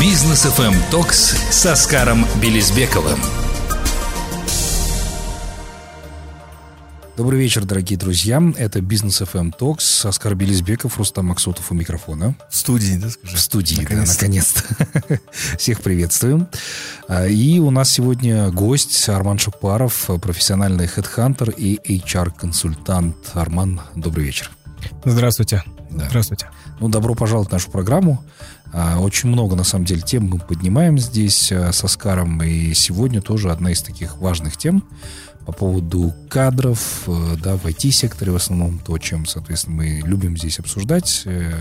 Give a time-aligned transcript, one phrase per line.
[0.00, 3.18] Бизнес FM Токс с Оскаром Белизбековым.
[7.16, 8.42] Добрый вечер, дорогие друзья.
[8.56, 10.08] Это Бизнес FM Talks.
[10.08, 12.34] Оскар Белизбеков, Рустам Максутов у микрофона.
[12.50, 13.36] В студии, да, скажи?
[13.36, 14.66] В студии, наконец-то.
[14.68, 15.20] да, наконец-то.
[15.58, 16.48] Всех приветствуем.
[17.06, 23.16] А, и у нас сегодня гость Арман Шупаров, профессиональный хедхантер и HR-консультант.
[23.34, 24.50] Арман, добрый вечер.
[25.04, 25.62] Здравствуйте.
[25.90, 26.06] Да.
[26.08, 26.48] Здравствуйте.
[26.80, 28.24] Ну, добро пожаловать в нашу программу.
[28.74, 32.42] А, очень много, на самом деле, тем мы поднимаем здесь а, с Оскаром.
[32.42, 34.84] И сегодня тоже одна из таких важных тем–
[35.44, 40.58] по поводу кадров, э, да, в IT-секторе в основном, то, чем, соответственно, мы любим здесь
[40.58, 41.52] обсуждать, э,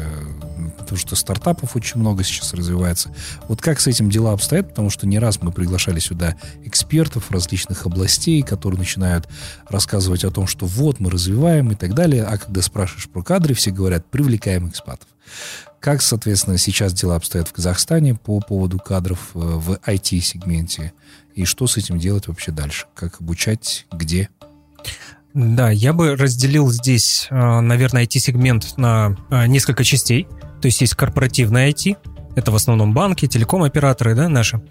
[0.77, 3.13] потому что стартапов очень много сейчас развивается.
[3.47, 7.85] Вот как с этим дела обстоят, потому что не раз мы приглашали сюда экспертов различных
[7.85, 9.27] областей, которые начинают
[9.67, 13.53] рассказывать о том, что вот мы развиваем и так далее, а когда спрашиваешь про кадры,
[13.53, 15.07] все говорят, привлекаем экспатов.
[15.79, 20.93] Как, соответственно, сейчас дела обстоят в Казахстане по поводу кадров э, в IT-сегменте?
[21.35, 22.85] И что с этим делать вообще дальше?
[22.95, 23.85] Как обучать?
[23.91, 24.29] Где?
[25.33, 30.27] Да, я бы разделил здесь, э, наверное, IT-сегмент на э, несколько частей.
[30.61, 31.97] То есть есть корпоративный IT,
[32.35, 34.61] это в основном банки, телеком-операторы, да, наши.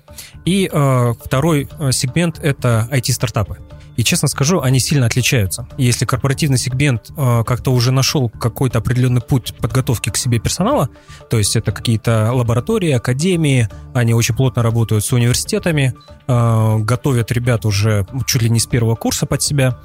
[0.45, 3.59] И э, второй сегмент— это IT-стартапы.
[3.97, 5.67] И честно скажу, они сильно отличаются.
[5.77, 10.89] Если корпоративный сегмент э, как-то уже нашел какой-то определенный путь подготовки к себе персонала,
[11.29, 15.95] то есть это какие-то лаборатории, академии, они очень плотно работают с университетами,
[16.27, 19.79] э, готовят ребят уже чуть ли не с первого курса под себя,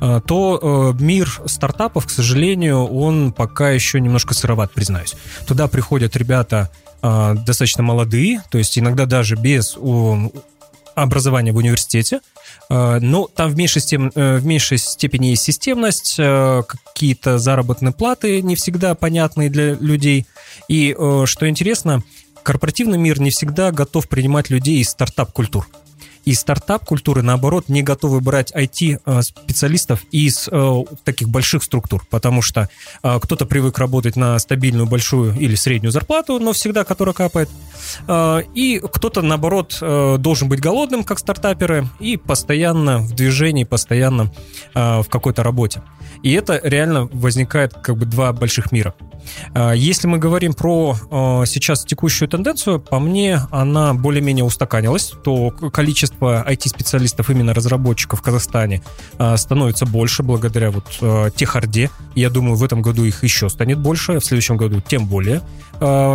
[0.00, 5.16] э, то э, мир стартапов, к сожалению, он пока еще немножко сыроват, признаюсь.
[5.46, 6.70] Туда приходят ребята
[7.02, 9.76] э, достаточно молодые, то есть иногда даже без
[11.02, 12.20] образования в университете,
[12.70, 17.92] э, но там в меньшей, степени, э, в меньшей степени есть системность, э, какие-то заработные
[17.92, 20.26] платы не всегда понятные для людей.
[20.68, 22.02] И что интересно,
[22.42, 25.66] корпоративный мир не всегда готов принимать людей из стартап-культур
[26.28, 32.68] и стартап-культуры, наоборот, не готовы брать IT-специалистов из э, таких больших структур, потому что
[33.02, 37.48] э, кто-то привык работать на стабильную большую или среднюю зарплату, но всегда которая капает,
[38.06, 44.30] э, и кто-то, наоборот, должен быть голодным, как стартаперы, и постоянно в движении, постоянно
[44.74, 45.82] в какой-то работе.
[46.22, 48.94] И это реально возникает как бы два больших мира.
[49.54, 55.50] А, если мы говорим про а, сейчас текущую тенденцию, по мне она более-менее устаканилась, то
[55.50, 58.82] количество IT-специалистов, именно разработчиков в Казахстане
[59.18, 60.84] а, становится больше благодаря вот
[61.34, 61.90] техарде.
[62.14, 65.42] Я думаю, в этом году их еще станет больше, в следующем году тем более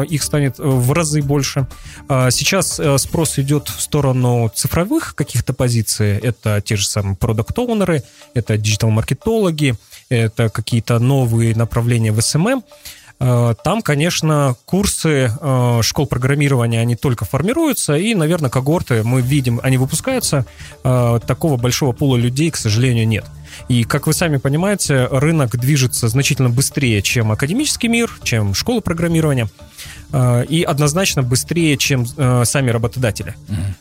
[0.10, 1.68] их станет в разы больше.
[2.10, 6.18] Сейчас спрос идет в сторону цифровых каких-то позиций.
[6.18, 8.04] Это те же самые продукт-оунеры,
[8.34, 9.76] это диджитал-маркетологи,
[10.16, 12.64] это какие-то новые направления в SMM.
[13.20, 19.62] Э, там, конечно, курсы э, школ программирования, они только формируются, и, наверное, когорты, мы видим,
[19.64, 20.46] они выпускаются.
[20.84, 23.26] Э, такого большого пула людей, к сожалению, нет.
[23.70, 29.48] И, как вы сами понимаете, рынок движется значительно быстрее, чем академический мир, чем школа программирования,
[30.50, 33.36] и однозначно быстрее, чем сами работодатели.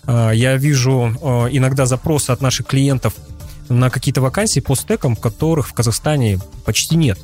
[0.07, 0.37] Mm-hmm.
[0.37, 3.15] Я вижу иногда запросы от наших клиентов
[3.69, 7.19] на какие-то вакансии по стекам, которых в Казахстане почти нет.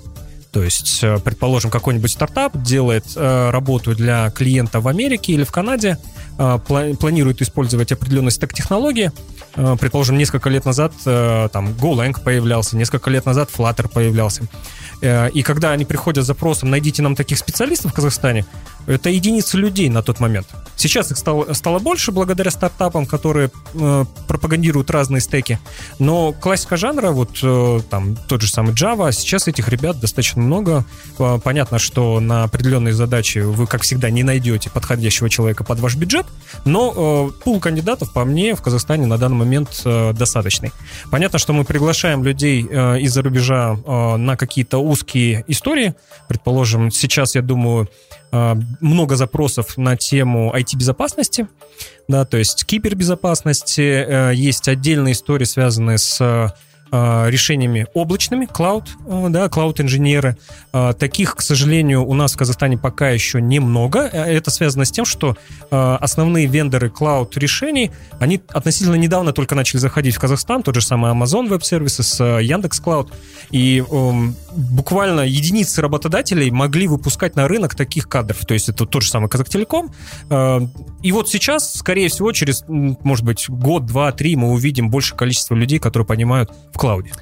[0.53, 5.53] То есть, э, предположим, какой-нибудь стартап делает э, работу для клиента в Америке или в
[5.53, 5.99] Канаде,
[6.39, 9.13] э, планирует использовать определенный стек технологии.
[9.57, 14.45] Э, предположим, несколько лет назад э, там GoLang появлялся, несколько лет назад Flutter появлялся.
[15.03, 18.47] Э, и когда они приходят с запросом «найдите нам таких специалистов в Казахстане»,
[18.89, 20.49] это единицы людей на тот момент.
[20.77, 25.59] Сейчас их стало, стало больше благодаря стартапам, которые э, пропагандируют разные стеки.
[25.99, 30.85] Но классика жанра, вот э, там тот же самый Java, сейчас этих ребят достаточно много.
[31.19, 35.97] Э, понятно, что на определенные задачи вы, как всегда, не найдете подходящего человека под ваш
[35.97, 36.27] бюджет,
[36.65, 40.73] но э, пул кандидатов, по мне, в Казахстане на данный момент э, достаточный.
[41.11, 45.95] Понятно, что мы приглашаем людей э, из-за рубежа э, на какие-то узкие истории.
[46.29, 47.89] Предположим, сейчас, я думаю,
[48.33, 51.49] много запросов на тему IT-безопасности,
[52.09, 53.81] да, то есть кибербезопасности.
[53.81, 56.55] Э, есть отдельные истории, связанные с
[56.93, 60.37] решениями облачными, клауд, э, да, клауд-инженеры.
[60.73, 64.01] Э, таких, к сожалению, у нас в Казахстане пока еще немного.
[64.01, 65.37] Это связано с тем, что
[65.71, 67.91] основные вендоры клауд-решений,
[68.21, 72.81] они относительно недавно только начали заходить в Казахстан, тот же самый Amazon Web Services, Яндекс
[72.81, 73.13] Cloud,
[73.51, 79.03] и эм, буквально единицы работодателей могли выпускать на рынок таких кадров, то есть это тот
[79.03, 79.93] же самый Казахтелеком.
[81.03, 85.55] И вот сейчас, скорее всего, через, может быть, год, два, три мы увидим больше количество
[85.55, 87.13] людей, которые понимают в клауде.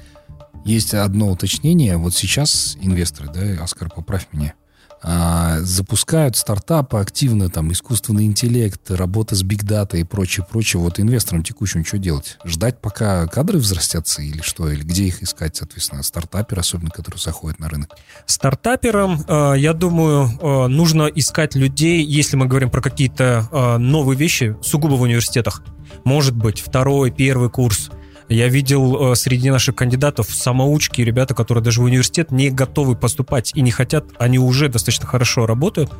[0.63, 1.97] Есть одно уточнение.
[1.97, 4.53] Вот сейчас инвесторы, да, Оскар, поправь меня,
[5.01, 10.81] а, запускают стартапы активно, там, искусственный интеллект, работа с бигдатой и прочее, прочее.
[10.81, 12.37] Вот инвесторам текущим что делать?
[12.43, 14.69] Ждать, пока кадры взрастятся или что?
[14.69, 17.95] Или где их искать, соответственно, стартапер, особенно, который заходит на рынок?
[18.25, 24.17] Стартаперам, э, я думаю, э, нужно искать людей, если мы говорим про какие-то э, новые
[24.17, 25.63] вещи, сугубо в университетах.
[26.03, 27.89] Может быть, второй, первый курс–
[28.29, 33.51] я видел э, среди наших кандидатов самоучки, ребята, которые даже в университет не готовы поступать
[33.55, 35.91] и не хотят, они уже достаточно хорошо работают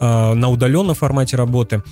[0.00, 1.82] э, на удаленном формате работы.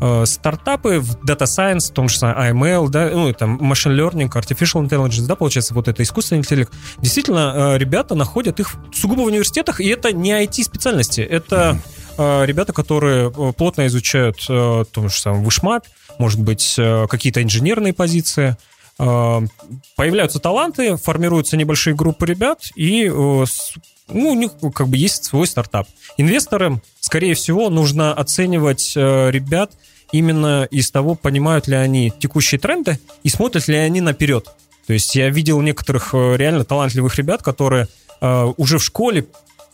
[0.00, 4.32] Э, стартапы в Data Science, в том же самом AML, да, ну, там, Machine Learning,
[4.32, 6.72] Artificial Intelligence, да, получается, вот это искусственный интеллект.
[6.98, 11.80] Действительно, ребята находят их сугубо в университетах, и это не IT-специальности, это
[12.18, 15.84] ребята, которые плотно изучают то же самое вышмат,
[16.18, 16.74] может быть,
[17.10, 18.56] какие-то инженерные позиции,
[18.98, 25.46] появляются таланты, формируются небольшие группы ребят, и э, ну, у них как бы есть свой
[25.46, 25.86] стартап.
[26.16, 29.72] Инвесторам, скорее всего, нужно оценивать э, ребят
[30.12, 34.48] именно из того, понимают ли они текущие тренды и смотрят ли они наперед.
[34.86, 37.88] То есть я видел некоторых реально талантливых ребят, которые
[38.20, 39.26] уже в школе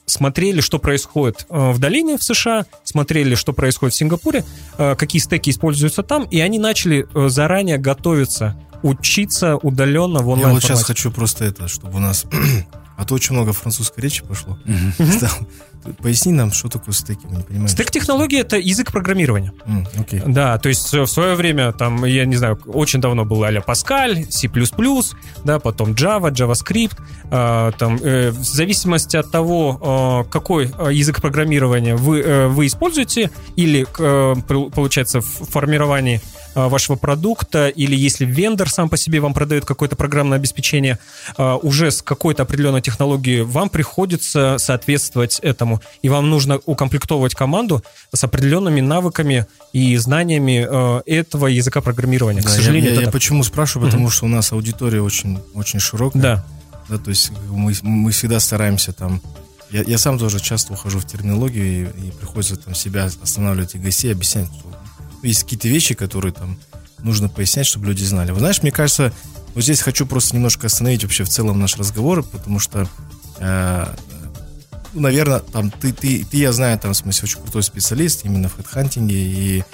[0.07, 4.43] смотрели, что происходит в долине в США, смотрели, что происходит в Сингапуре,
[4.77, 10.63] какие стеки используются там, и они начали заранее готовиться учиться удаленно в онлайн Я вот
[10.63, 12.27] сейчас хочу просто это, чтобы у нас...
[12.97, 14.59] а то очень много французской речи пошло.
[16.01, 17.69] Поясни нам, что такое стеки, мы не понимаем.
[17.69, 19.53] Стек-технология— это язык программирования.
[19.67, 20.23] Mm, okay.
[20.27, 24.31] Да, то есть в свое время, там, я не знаю, очень давно был а-ля Pascal,
[24.31, 24.49] C++,
[25.45, 26.97] да, потом Java, JavaScript,
[27.31, 32.67] э, там, э, в зависимости от того, э, какой э, язык программирования вы, э, вы
[32.67, 36.21] используете, или, э, получается, в формировании
[36.55, 40.99] Э, вашего продукта, или если вендор сам по себе вам продает какое-то программное обеспечение,
[41.39, 45.72] э, уже с какой-то определенной технологией, вам приходится соответствовать этому.
[46.03, 47.83] И вам нужно укомплектовывать команду
[48.13, 52.43] с определенными навыками и знаниями э, этого языка программирования.
[52.43, 55.81] Да, К сожалению, я, я, я почему спрашиваю, потому что у нас аудитория очень, очень
[55.81, 56.23] широкая.
[56.23, 56.47] Да.
[56.89, 59.23] Да, то есть мы, мы всегда стараемся там
[59.73, 63.79] я, я сам тоже часто ухожу в терминологию и, и приходится там себя останавливать и
[63.79, 64.49] гостей, объяснять,
[65.23, 66.59] есть какие-то вещи, которые там
[66.99, 68.33] нужно пояснять, чтобы люди знали.
[68.33, 69.13] Вы знаешь, мне кажется,
[69.55, 72.87] вот здесь хочу просто немножко остановить вообще в целом наш разговор, потому что,
[73.39, 73.87] э,
[74.93, 78.57] наверное, там ты, ты, ты, я знаю, там, в смысле, очень крутой специалист именно в
[78.57, 79.65] хедхантинге, и,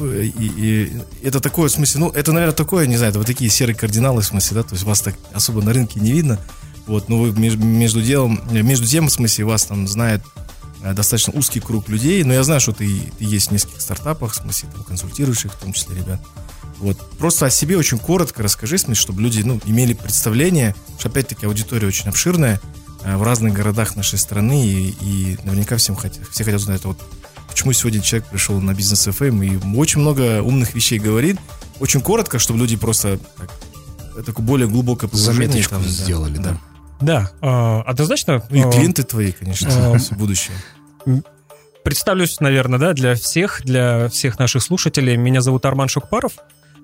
[0.00, 3.50] и, и это такое, в смысле, ну, это, наверное, такое, не знаю, это вот такие
[3.50, 6.38] серые кардиналы, в смысле, да, то есть вас так особо на рынке не видно,
[6.86, 10.22] вот, но вы между, делом, между тем, в смысле, вас там знает
[10.86, 12.86] Э, достаточно узкий круг людей, но я знаю, что ты,
[13.18, 16.20] ты есть в нескольких стартапах, в смысле, там, консультируешь в том числе ребят.
[16.78, 16.98] Вот.
[17.18, 21.46] Просто о себе очень коротко расскажи, в смысле, чтобы люди ну, имели представление, что, опять-таки,
[21.46, 22.60] аудитория очень обширная
[23.14, 26.98] в разных городах нашей страны, и, и наверняка всем хотят, все хотят узнать, вот,
[27.48, 31.38] почему сегодня человек пришел на бизнес FM и очень много умных вещей говорит.
[31.80, 36.42] Очень коротко, чтобы люди просто так, такое более глубокое погружение там, сделали, да.
[36.42, 36.60] да.
[37.00, 38.42] Да, э, однозначно.
[38.50, 40.56] Ну и э, клиенты твои, конечно, э, будущее.
[41.84, 45.16] Представлюсь, наверное, да, для всех, для всех наших слушателей.
[45.16, 46.32] Меня зовут Арман Шукпаров.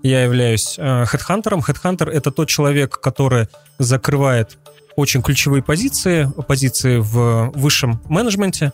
[0.03, 1.61] Я являюсь хедхантером.
[1.61, 3.49] Хедхантер— это тот человек, который
[3.79, 4.59] закрывает
[4.97, 8.73] очень ключевые позиции, позиции в высшем менеджменте.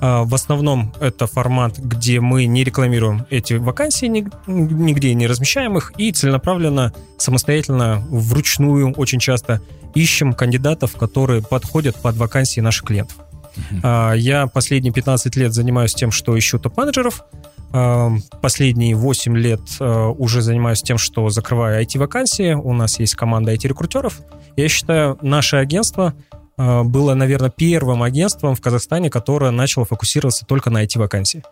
[0.00, 4.06] В основном это формат, где мы не рекламируем эти вакансии,
[4.46, 9.60] нигде не размещаем их, и целенаправленно, самостоятельно, вручную очень часто
[9.94, 13.18] ищем кандидатов, которые подходят под вакансии наших клиентов.
[13.56, 14.16] Uh-huh.
[14.16, 17.24] Я последние 15 лет занимаюсь тем, что ищу топ-менеджеров.
[17.72, 22.54] А, последние 8 лет а, уже занимаюсь тем, что закрываю IT-вакансии.
[22.54, 24.20] У нас есть команда IT-рекрутеров.
[24.56, 26.14] Я считаю, наше агентство
[26.56, 31.42] было, наверное, первым агентством в Казахстане, которое начало фокусироваться только на IT-вакансии.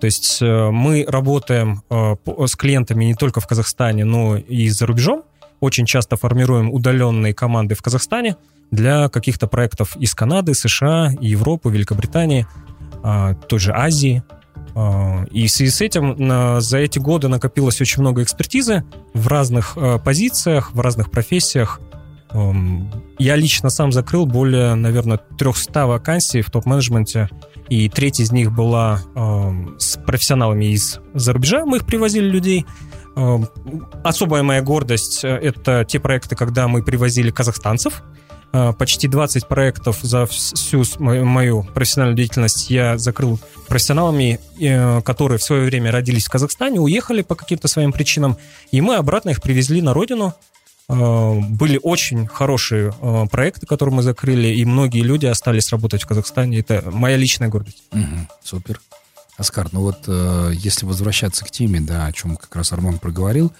[0.00, 5.22] То есть э, мы работаем с клиентами не только в Казахстане, но и за рубежом
[5.60, 8.36] очень часто формируем удаленные команды в Казахстане
[8.70, 12.46] для каких-то проектов из Канады, США, Европы, Великобритании,
[13.02, 14.22] той же Азии.
[15.32, 20.72] И в связи с этим за эти годы накопилось очень много экспертизы в разных позициях,
[20.74, 21.80] в разных профессиях.
[23.18, 27.30] Я лично сам закрыл более, наверное, 300 вакансий в топ-менеджменте,
[27.68, 29.00] и треть из них была
[29.78, 31.64] с профессионалами из-за рубежа.
[31.64, 32.66] Мы их привозили людей,
[33.18, 33.48] Эм,
[34.04, 38.04] особая моя гордость э,— это те проекты, когда мы привозили казахстанцев.
[38.52, 45.42] Э, почти 20 проектов за всю мою профессиональную деятельность я закрыл профессионалами, э, которые в
[45.42, 48.36] свое время родились в Казахстане, уехали по каким-то своим причинам,
[48.70, 50.34] и мы обратно их привезли на родину.
[50.88, 56.06] Э, были очень хорошие э, проекты, которые мы закрыли, и многие люди остались работать в
[56.06, 56.58] Казахстане.
[56.60, 57.82] Это моя личная гордость.
[57.92, 58.80] Угу, супер.
[59.36, 63.52] Оскар, ну вот э, если возвращаться к теме, да, о чем как раз Арман проговорил,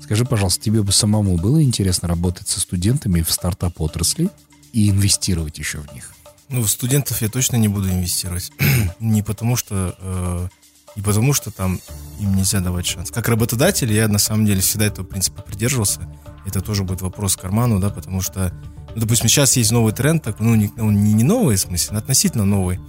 [0.00, 4.28] скажи, пожалуйста, тебе бы самому было интересно работать со студентами в стартап-отрасли
[4.72, 6.12] и инвестировать еще в них?
[6.50, 8.52] Ну, в студентов я точно не буду инвестировать.
[9.00, 9.96] не потому что...
[9.98, 10.48] Э,
[10.96, 11.80] не потому что там
[12.20, 13.10] им нельзя давать шанс.
[13.10, 16.08] Как работодатель я на самом деле всегда этого принципа придерживался.
[16.46, 18.52] Это тоже будет вопрос к карману, да, потому что,
[18.94, 21.94] ну, допустим, сейчас есть новый тренд, так, ну, не, он не, не новый, в смысле,
[21.94, 22.80] но относительно новый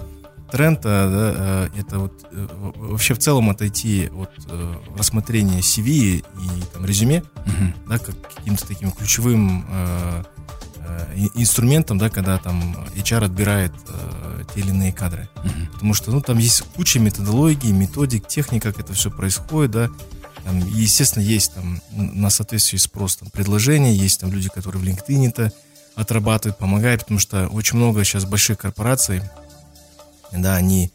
[0.51, 2.47] тренд, а, да, э, это вот э,
[2.77, 6.23] вообще в целом отойти от э, рассмотрения CV и
[6.73, 7.73] там, резюме, uh-huh.
[7.89, 9.65] да, как каким-то таким ключевым
[11.33, 15.27] инструментом, да, когда там HR отбирает э, те или иные кадры.
[15.35, 15.71] Uh-huh.
[15.73, 19.89] Потому что, ну, там есть куча методологий, методик, техник, как это все происходит, да.
[20.45, 25.27] Там, естественно, есть там на соответствии спрос там, предложения, есть там люди, которые в LinkedIn
[25.27, 25.51] это
[25.95, 29.23] отрабатывают, помогают, потому что очень много сейчас больших корпораций,
[30.31, 30.91] да, они,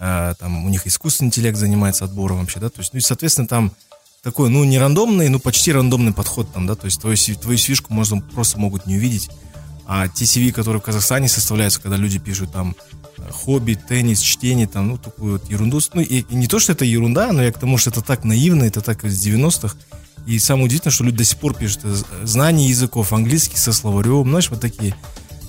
[0.00, 3.48] э, там, у них искусственный интеллект занимается отбором вообще, да, то есть, ну и, соответственно,
[3.48, 3.72] там
[4.22, 7.94] такой, ну, не рандомный, ну, почти рандомный подход там, да, то есть твою, твою свишку
[7.94, 9.30] можно просто могут не увидеть,
[9.92, 12.76] а те CV, которые в Казахстане составляются, когда люди пишут там
[13.28, 16.84] хобби, теннис, чтение, там, ну, такую вот ерунду, ну, и, и не то, что это
[16.84, 19.76] ерунда, но я к тому, что это так наивно, это так из 90-х,
[20.28, 24.28] и самое удивительное, что люди до сих пор пишут э, знание языков, английский со словарем,
[24.28, 24.94] знаешь, вот такие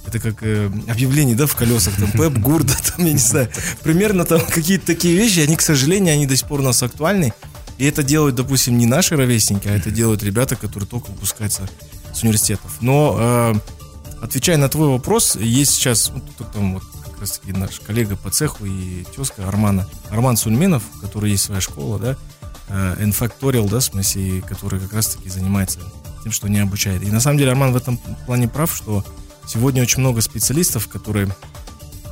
[0.08, 3.48] это как э, объявление, да, в колесах, там, Пеп, Гурда, там, я не знаю,
[3.84, 7.32] примерно там какие-то такие вещи, они, к сожалению, они до сих пор у нас актуальны,
[7.78, 11.70] и это делают, допустим, не наши ровесники, а это делают ребята, которые только выпускаются
[12.12, 12.78] с университетов.
[12.82, 13.81] Но, э,
[14.22, 18.16] отвечая на твой вопрос, есть сейчас, ну, тут, там вот как раз таки наш коллега
[18.16, 22.18] по цеху и тезка Армана, Арман Сульменов, который есть своя школа, да,
[22.70, 25.80] э, Enfactorial, да, в смысле, который как раз таки занимается
[26.24, 27.04] тем, что не обучает.
[27.04, 29.04] И на самом деле Арман в этом плане прав, что
[29.48, 31.28] Сегодня очень много специалистов, которые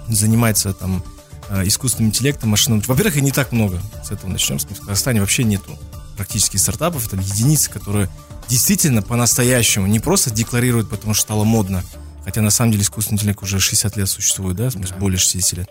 [0.08, 1.04] занимаются там
[1.50, 2.82] э, искусственным интеллектом, машинным.
[2.86, 3.82] Во-первых, и не так много.
[4.04, 4.58] С этого начнем.
[4.58, 5.78] В Казахстане вообще нету
[6.18, 7.08] практически стартапов.
[7.08, 8.10] Это единицы, которые
[8.50, 11.84] действительно по-настоящему не просто декларируют, потому что стало модно.
[12.29, 15.57] Хотя на самом деле искусственный интеллект уже 60 лет существует, да, в смысле, более 60
[15.57, 15.69] лет.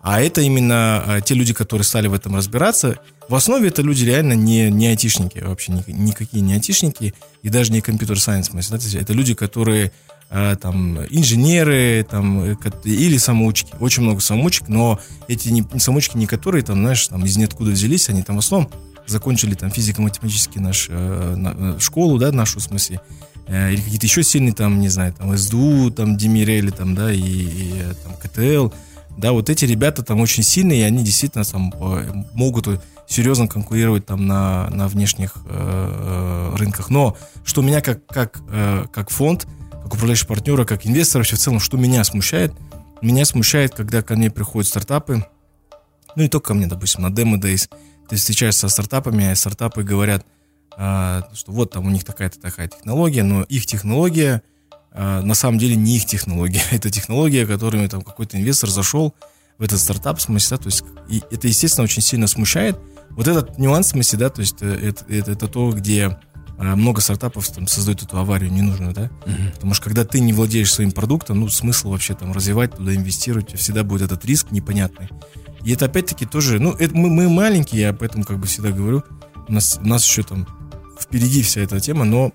[0.00, 2.98] А это именно а, те люди, которые стали в этом разбираться.
[3.28, 7.12] В основе это люди реально не, не айтишники, вообще ни, никакие не айтишники
[7.42, 8.50] и даже не компьютер-сайенс.
[8.94, 9.92] Это люди, которые
[10.30, 13.72] Э, там инженеры там, э, или самоучки.
[13.80, 18.10] Очень много самоучек, но эти не, самоучки не которые там, знаешь, там из ниоткуда взялись,
[18.10, 18.70] они там в основном
[19.06, 23.00] закончили там физико-математический наш э, на, школу, да, нашу в смысле,
[23.48, 27.20] э, или какие-то еще сильные там, не знаю, там СДУ, там Демирели, там, да, и,
[27.20, 28.68] и там КТЛ,
[29.16, 31.74] да, вот эти ребята там очень сильные, и они действительно там
[32.34, 32.68] могут
[33.08, 36.90] серьезно конкурировать там на, на внешних э, рынках.
[36.90, 39.46] Но что меня как, как, э, как фонд
[39.82, 42.52] как управляющего партнера, как инвестора вообще в целом, что меня смущает?
[43.00, 45.24] Меня смущает, когда ко мне приходят стартапы,
[46.14, 47.70] ну не только ко мне, допустим, на Demo Days,
[48.08, 50.26] ты встречаешься со стартапами, а стартапы говорят,
[50.74, 54.42] что вот там у них такая-то такая технология, но их технология
[54.92, 59.14] а, на самом деле не их технология, это технология, которыми там какой-то инвестор зашел
[59.58, 62.78] в этот стартап, в смысле, да, то есть и это, естественно, очень сильно смущает.
[63.10, 66.16] Вот этот нюанс, в смысле, да, то есть э, это, это, это то, где
[66.60, 69.10] а много стартапов там создают эту аварию ненужную, да?
[69.24, 69.52] Uh-huh.
[69.54, 73.56] Потому что когда ты не владеешь своим продуктом, ну, смысл вообще там развивать, туда инвестировать,
[73.56, 75.08] всегда будет этот риск непонятный.
[75.62, 78.72] И это опять-таки тоже, ну, это, мы, мы маленькие, я об этом как бы всегда
[78.72, 79.04] говорю.
[79.46, 80.48] У нас, у нас еще там
[81.00, 82.32] впереди вся эта тема, но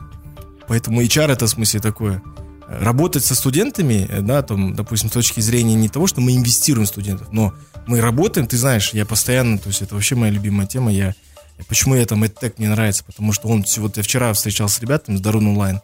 [0.68, 2.22] поэтому HR это в смысле такое.
[2.68, 6.90] Работать со студентами, да, там, допустим, с точки зрения не того, что мы инвестируем в
[6.90, 7.54] студентов, но
[7.86, 11.14] мы работаем, ты знаешь, я постоянно, то есть это вообще моя любимая тема, я
[11.68, 13.04] Почему я там EdTech мне нравится?
[13.04, 15.82] Потому что он, вот я вчера встречался с ребятами с Дарун онлайн.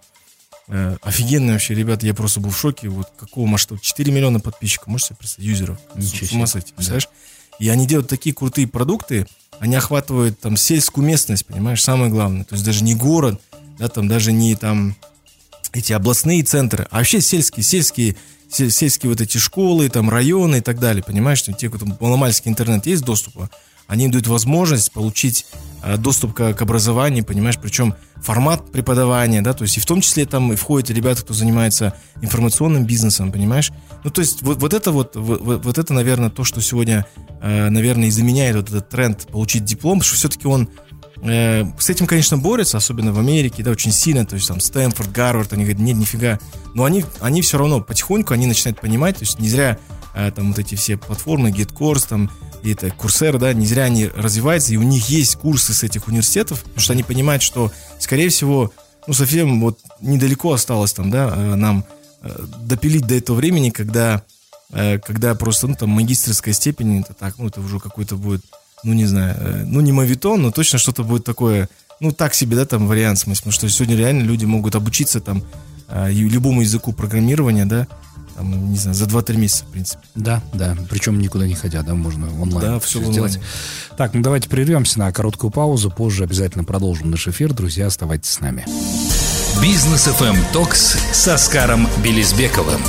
[0.67, 2.89] Э, офигенные вообще ребята, я просто был в шоке.
[2.89, 3.79] Вот какого масштаба?
[3.79, 5.79] 4 миллиона подписчиков, можете себе представить, юзеров.
[5.95, 7.05] С ума сойти, представляешь?
[7.05, 7.11] Да.
[7.59, 9.27] И они делают такие крутые продукты,
[9.59, 12.45] они охватывают там сельскую местность, понимаешь, самое главное.
[12.45, 13.39] То есть даже не город,
[13.77, 14.95] да, там даже не там
[15.73, 18.15] эти областные центры, а вообще сельские, сельские,
[18.49, 22.85] сельские вот эти школы, там районы и так далее, понимаешь, что те, кто маломальский интернет
[22.85, 23.49] есть доступа,
[23.89, 25.47] они дают возможность получить
[25.83, 30.01] э, доступ к, к образованию, понимаешь, причем формат преподавания, да, то есть и в том
[30.01, 33.71] числе там и входят ребята, кто занимается информационным бизнесом, понимаешь?
[34.03, 37.05] Ну, то есть вот, вот это вот, вот, вот это, наверное, то, что сегодня,
[37.41, 40.69] э, наверное, и заменяет вот этот тренд получить диплом, потому что все-таки он
[41.23, 45.11] э, с этим, конечно, борется, особенно в Америке, да, очень сильно, то есть там Стэнфорд,
[45.11, 46.39] Гарвард, они говорят, нет, нифига,
[46.75, 49.79] но они, они все равно потихоньку, они начинают понимать, то есть не зря
[50.35, 52.31] там вот эти все платформы, GetCourse, там,
[52.63, 56.07] и это Курсера, да, не зря они развиваются, и у них есть курсы с этих
[56.07, 58.71] университетов, потому что они понимают, что, скорее всего,
[59.07, 61.85] ну, совсем вот недалеко осталось там, да, э, нам
[62.21, 64.23] э, допилить до этого времени, когда,
[64.71, 68.43] э, когда просто, ну, там, магистрская степень, это так, ну, это уже какой-то будет,
[68.83, 72.65] ну, не знаю, ну, не мавитон, но точно что-то будет такое, ну, так себе, да,
[72.65, 75.43] там, вариант, в смысле, что сегодня реально люди могут обучиться там
[76.05, 77.87] любому языку программирования, да,
[78.39, 80.01] там, не знаю, за 2-3 месяца, в принципе.
[80.15, 80.77] Да, да.
[80.89, 82.73] Причем никуда не ходя, да, можно онлайн.
[82.73, 83.39] Да, все, все сделать.
[83.97, 85.91] Так, ну давайте прервемся на короткую паузу.
[85.91, 87.53] Позже обязательно продолжим наш эфир.
[87.53, 88.65] Друзья, оставайтесь с нами.
[89.61, 92.79] Бизнес FM Токс с Оскаром Белизбековым.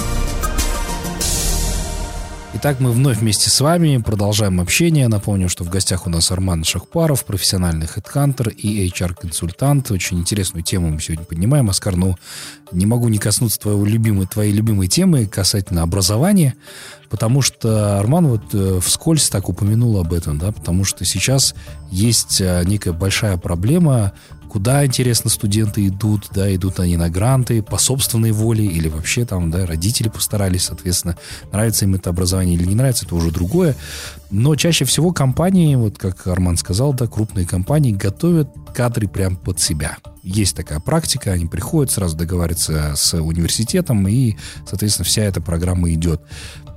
[2.63, 5.09] Итак, мы вновь вместе с вами продолжаем общение.
[5.09, 9.91] Напомню, что в гостях у нас Арман Шахпаров, профессиональный хедхантер и HR-консультант.
[9.91, 11.71] Очень интересную тему мы сегодня поднимаем.
[11.71, 12.17] Оскар, ну,
[12.71, 16.55] не могу не коснуться твоего любимой, твоей любимой темы касательно образования,
[17.09, 21.55] потому что Арман вот э, вскользь так упомянул об этом, да, потому что сейчас
[21.91, 24.13] есть э, некая большая проблема
[24.51, 29.51] куда, интересно, студенты идут, да, идут они на гранты по собственной воле или вообще там,
[29.51, 31.17] да, родители постарались, соответственно,
[31.53, 33.77] нравится им это образование или не нравится, это уже другое.
[34.31, 39.61] Но чаще всего компании, вот как Арман сказал, да, крупные компании готовят кадры прям под
[39.61, 39.97] себя.
[40.23, 44.37] Есть такая практика, они приходят, сразу договариваются с университетом, и,
[44.69, 46.21] соответственно, вся эта программа идет.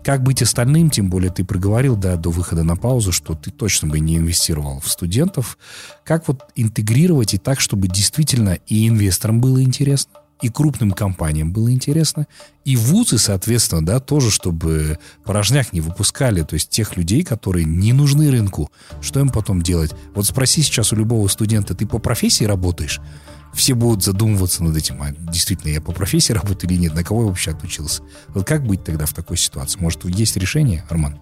[0.03, 3.87] Как быть остальным, тем более ты проговорил, да, до выхода на паузу, что ты точно
[3.87, 5.57] бы не инвестировал в студентов.
[6.03, 11.71] Как вот интегрировать и так, чтобы действительно и инвесторам было интересно, и крупным компаниям было
[11.71, 12.27] интересно,
[12.65, 17.93] и вузы, соответственно, да, тоже, чтобы порожняк не выпускали, то есть тех людей, которые не
[17.93, 18.69] нужны рынку.
[19.01, 19.91] Что им потом делать?
[20.13, 22.99] Вот спроси сейчас у любого студента, ты по профессии работаешь?
[23.53, 27.21] Все будут задумываться над этим, а действительно я по профессии работаю или нет, на кого
[27.21, 28.01] я вообще отучился.
[28.29, 29.79] Вот как быть тогда в такой ситуации?
[29.79, 31.19] Может, есть решение, Арман?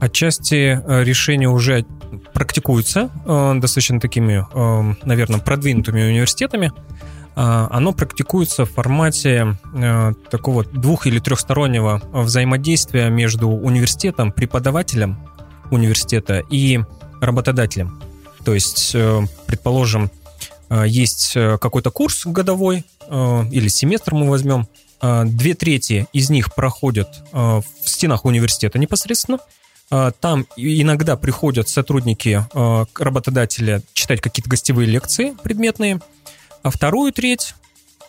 [0.00, 1.86] Отчасти э, решения уже
[2.34, 6.72] практикуются э, достаточно такими, э, наверное, продвинутыми университетами.
[7.36, 9.56] Оно практикуется в формате
[10.30, 15.18] такого двух- или трехстороннего взаимодействия между университетом, преподавателем
[15.72, 16.78] университета и
[17.20, 18.00] работодателем.
[18.44, 18.94] То есть,
[19.46, 20.12] предположим,
[20.86, 24.66] есть э, какой-то курс годовой э, или семестр мы возьмем.
[25.02, 29.38] Две трети из них проходят в стенах университета непосредственно.
[29.90, 32.42] Там иногда приходят сотрудники
[32.98, 36.00] работодателя читать какие-то гостевые лекции предметные,
[36.62, 37.54] а вторую треть,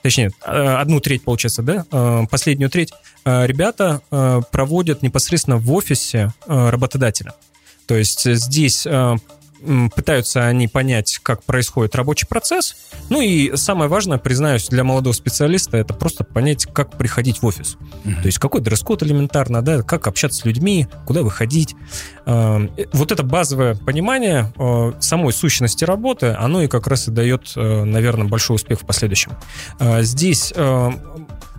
[0.03, 1.85] точнее, одну треть, получается, да,
[2.31, 2.93] последнюю треть
[3.25, 3.99] ребята
[4.51, 7.33] проводят непосредственно в офисе работодателя.
[7.87, 8.87] То есть здесь
[9.95, 12.75] пытаются они понять, как происходит рабочий процесс.
[13.09, 17.77] Ну и самое важное, признаюсь, для молодого специалиста это просто понять, как приходить в офис.
[18.03, 18.21] Mm-hmm.
[18.21, 21.75] То есть какой дресс-код элементарно, да, как общаться с людьми, куда выходить.
[22.25, 27.53] Э, вот это базовое понимание э, самой сущности работы, оно и как раз и дает,
[27.55, 29.33] э, наверное, большой успех в последующем.
[29.79, 30.53] Здесь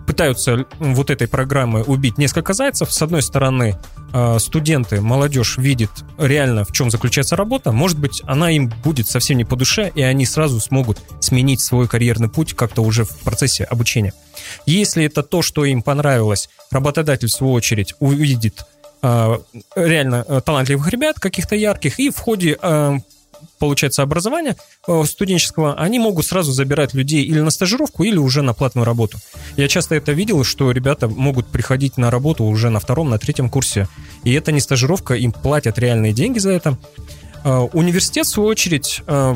[0.07, 2.91] пытаются вот этой программы убить несколько зайцев.
[2.91, 3.77] С одной стороны,
[4.13, 7.73] э, студенты, молодежь видит реально, в чем заключается работа.
[7.73, 11.87] Может быть, она им будет совсем не по душе, и они сразу смогут сменить свой
[11.87, 14.13] карьерный путь как-то уже в процессе обучения.
[14.65, 18.65] Если это то, что им понравилось, работодатель, в свою очередь, увидит
[19.01, 19.37] э,
[19.75, 22.57] реально э, талантливых ребят, каких-то ярких, и в ходе
[23.59, 24.55] получается, образования
[24.87, 29.17] э, студенческого, они могут сразу забирать людей или на стажировку, или уже на платную работу.
[29.55, 33.49] Я часто это видел, что ребята могут приходить на работу уже на втором, на третьем
[33.49, 33.87] курсе,
[34.23, 36.77] и это не стажировка, им платят реальные деньги за это.
[37.43, 39.35] Э, университет, в свою очередь, э,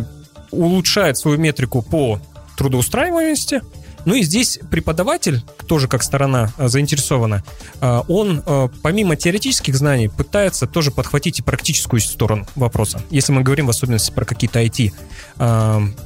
[0.51, 2.19] улучшает свою метрику по
[2.57, 3.61] трудоустраиваемости,
[4.05, 7.43] ну и здесь преподаватель, тоже как сторона а, заинтересована,
[7.79, 13.01] а, он а, помимо теоретических знаний пытается тоже подхватить и практическую сторону вопроса.
[13.09, 14.91] Если мы говорим в особенности про какие-то IT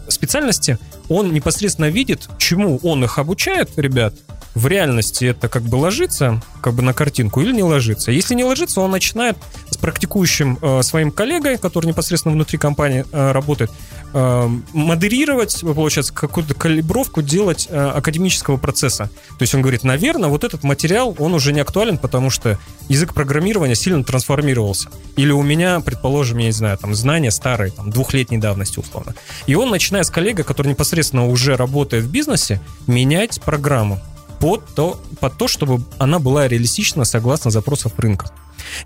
[0.07, 0.77] специальности,
[1.09, 4.13] он непосредственно видит, чему он их обучает, ребят,
[4.55, 8.11] в реальности это как бы ложится как бы на картинку или не ложится.
[8.11, 9.37] Если не ложится, он начинает
[9.69, 13.69] с практикующим э, своим коллегой, который непосредственно внутри компании э, работает,
[14.13, 19.11] э, модерировать, получается, какую-то калибровку делать э, академического процесса.
[19.37, 23.13] То есть он говорит, наверное, вот этот материал, он уже не актуален, потому что язык
[23.13, 24.89] программирования сильно трансформировался.
[25.17, 29.13] Или у меня, предположим, я не знаю, там знания старые, там двухлетней давности условно.
[29.45, 34.01] И он, начиная с коллега, который непосредственно уже работает в бизнесе, менять программу
[34.39, 38.31] под то, под то, чтобы она была реалистична согласно запросов рынка.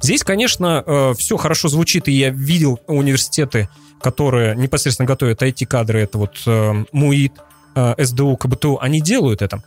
[0.02, 3.70] Здесь, конечно, э, все хорошо звучит, и я видел университеты,
[4.02, 7.34] которые непосредственно готовят IT-кадры, это вот э, МУИТ,
[7.76, 9.62] э, СДУ, КБТУ, они делают это.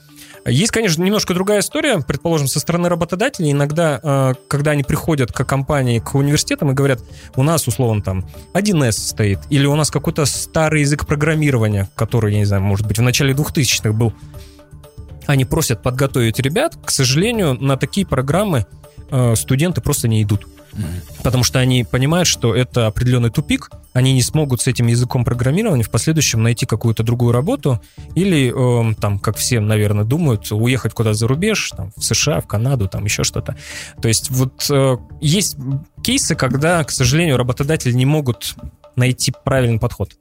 [0.45, 3.53] Есть, конечно, немножко другая история, предположим, со стороны работодателей.
[3.53, 6.99] Иногда, когда они приходят к компании, к университетам и говорят,
[7.37, 12.41] у нас, условно, там 1С стоит, или у нас какой-то старый язык программирования, который, я
[12.41, 14.13] не знаю, может быть, в начале 2000-х был,
[15.27, 16.77] они просят подготовить ребят.
[16.85, 18.67] К сожалению, на такие программы
[19.11, 20.47] э, студенты просто не идут.
[21.23, 25.83] Потому что они понимают, что это определенный тупик, они не смогут с этим языком программирования
[25.83, 27.81] в последующем найти какую-то другую работу
[28.15, 32.47] или, э, там, как все, наверное, думают, уехать куда-то за рубеж, там, в США, в
[32.47, 33.57] Канаду, там, еще что-то.
[34.01, 35.57] То есть вот э, есть
[36.03, 38.57] кейсы, когда, к сожалению, работодатели не могут
[38.97, 40.17] найти правильный подход.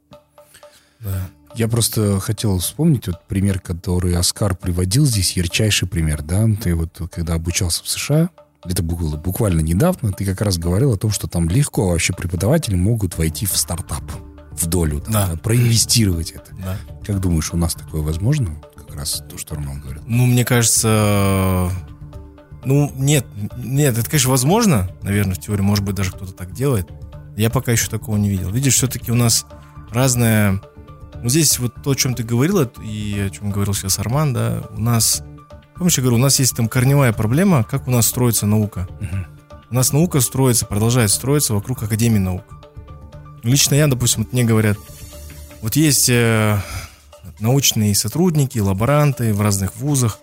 [1.00, 1.30] Да.
[1.56, 7.00] Я просто хотел вспомнить вот пример, который Оскар приводил здесь, ярчайший пример, да, ты вот
[7.12, 8.30] когда обучался в США,
[8.64, 12.76] это было буквально недавно, ты как раз говорил о том, что там легко вообще преподаватели
[12.76, 14.04] могут войти в стартап,
[14.52, 15.38] в долю, да, да.
[15.38, 16.52] проинвестировать это.
[16.64, 16.78] Да.
[17.06, 18.62] Как думаешь, у нас такое возможно?
[18.76, 20.04] Как раз то, что Роман говорит.
[20.06, 21.70] Ну, мне кажется,
[22.64, 23.26] ну, нет,
[23.58, 26.88] нет, это, конечно, возможно, наверное, в теории, может быть, даже кто-то так делает.
[27.36, 28.52] Я пока еще такого не видел.
[28.52, 29.46] Видишь, все-таки у нас
[29.90, 30.62] разная...
[31.22, 34.64] Ну, здесь вот то, о чем ты говорил, и о чем говорил сейчас Арман, да,
[34.72, 35.24] у нас
[35.82, 38.88] Помнишь, я говорю, у нас есть там корневая проблема, как у нас строится наука.
[39.00, 39.58] Угу.
[39.72, 42.44] У нас наука строится, продолжает строиться вокруг Академии наук.
[43.42, 44.78] Лично я, допустим, вот мне говорят,
[45.64, 46.60] вот есть э,
[47.40, 50.20] научные сотрудники, лаборанты в разных вузах,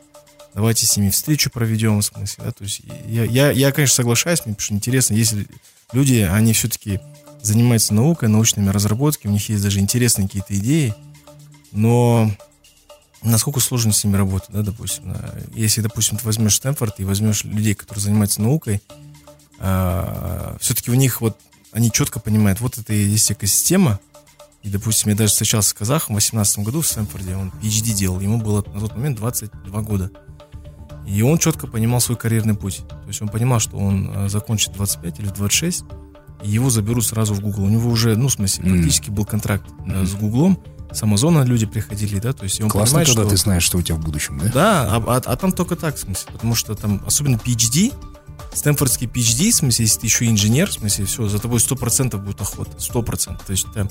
[0.55, 4.47] давайте с ними встречу проведем, в смысле, да, то есть я, я, я конечно, соглашаюсь,
[4.47, 5.49] мне потому что интересно, если
[5.93, 7.01] люди, они все-таки
[7.43, 10.95] занимаются наукой, научными разработками, у них есть даже интересные какие-то идеи,
[11.73, 12.31] но
[13.23, 15.15] насколько сложно с ними работать, да, допустим.
[15.55, 18.83] Если, допустим, ты возьмешь Стэнфорд и возьмешь людей, которые занимаются наукой,
[19.59, 21.37] а, все-таки у них вот,
[21.73, 23.99] они четко понимают, вот это и есть экосистема,
[24.63, 28.21] и, допустим, я даже встречался с казахом в 18 году в Стэнфорде, он PhD делал,
[28.21, 30.11] ему было на тот момент 22 года.
[31.07, 32.83] И он четко понимал свой карьерный путь.
[32.87, 35.85] То есть он понимал, что он а, закончит 25 или в 26, и
[36.43, 37.65] его заберут сразу в Google.
[37.65, 40.07] У него уже, ну, в смысле, практически был контракт mm-hmm.
[40.07, 40.59] с Гуглом,
[40.93, 43.31] с Амазона люди приходили, да, то есть он Классно, понимает, когда что...
[43.31, 44.49] ты знаешь, что у тебя в будущем, да?
[44.53, 47.93] Да, а, а, а там только так, в смысле, потому что там, особенно PhD,
[48.55, 52.41] Стэнфордский PhD, в смысле, если ты еще инженер, в смысле, все, за тобой 100% будет
[52.41, 53.41] охота, 100%.
[53.47, 53.91] То есть там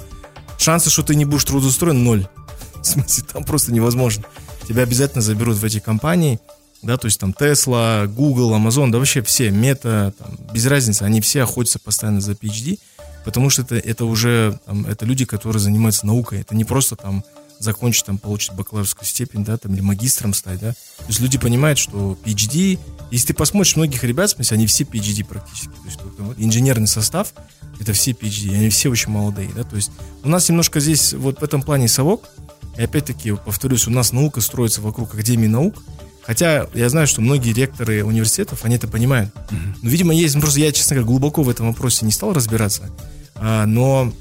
[0.58, 2.28] шансы, что ты не будешь трудоустроен, ноль.
[2.82, 4.24] В смысле, там просто невозможно.
[4.68, 6.40] Тебя обязательно заберут в эти компании,
[6.82, 11.22] да, то есть там Tesla, Google, Amazon, да вообще все, Meta, там, без разницы, они
[11.22, 12.80] все охотятся постоянно за PhD,
[13.26, 16.42] потому что это, это уже там, это люди, которые занимаются наукой.
[16.42, 17.24] Это не просто там
[17.60, 20.72] закончить, там, получить бакалаврскую степень, да, там, или магистром стать, да.
[20.72, 22.80] То есть люди понимают, что PhD,
[23.12, 25.70] если ты посмотришь многих ребят, в смысле, они все PhD практически.
[25.70, 27.34] То есть вот, инженерный состав,
[27.80, 29.64] это все PhD, они все очень молодые, да.
[29.64, 29.92] То есть
[30.24, 32.30] у нас немножко здесь вот в этом плане совок,
[32.78, 35.84] и опять-таки, повторюсь, у нас наука строится вокруг Академии наук,
[36.28, 39.34] Хотя я знаю, что многие ректоры университетов, они это понимают.
[39.82, 42.90] Но, видимо, есть, ну, просто я, честно говоря, глубоко в этом вопросе не стал разбираться.
[43.36, 44.12] А, но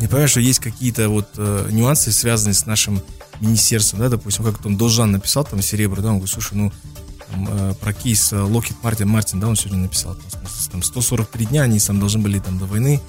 [0.00, 3.00] я понимаю, что есть какие-то вот э, нюансы, связанные с нашим
[3.40, 6.70] министерством, да, допустим, как там Должан написал, там, Серебро, да, он говорит, слушай, ну,
[7.30, 11.46] там, э, про кейс э, Локхит Мартин, Мартин, да, он сегодня написал, там, там 143
[11.46, 13.00] дня они там должны были там до войны,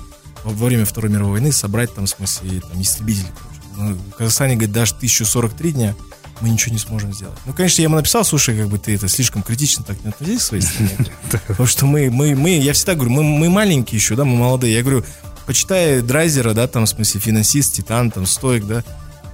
[0.43, 3.27] во, время Второй мировой войны собрать там, в смысле, там, истребители,
[3.75, 5.95] ну, в Казахстане, говорит, даже 1043 дня
[6.41, 7.37] мы ничего не сможем сделать.
[7.45, 10.39] Ну, конечно, я ему написал, слушай, как бы ты это слишком критично так не относись
[10.39, 10.91] к своей стране.
[11.47, 14.73] Потому что мы, мы, мы, я всегда говорю, мы, мы маленькие еще, да, мы молодые.
[14.73, 15.03] Я говорю,
[15.45, 18.83] почитай Драйзера, да, там, в смысле, финансист, Титан, там, Стоик, да.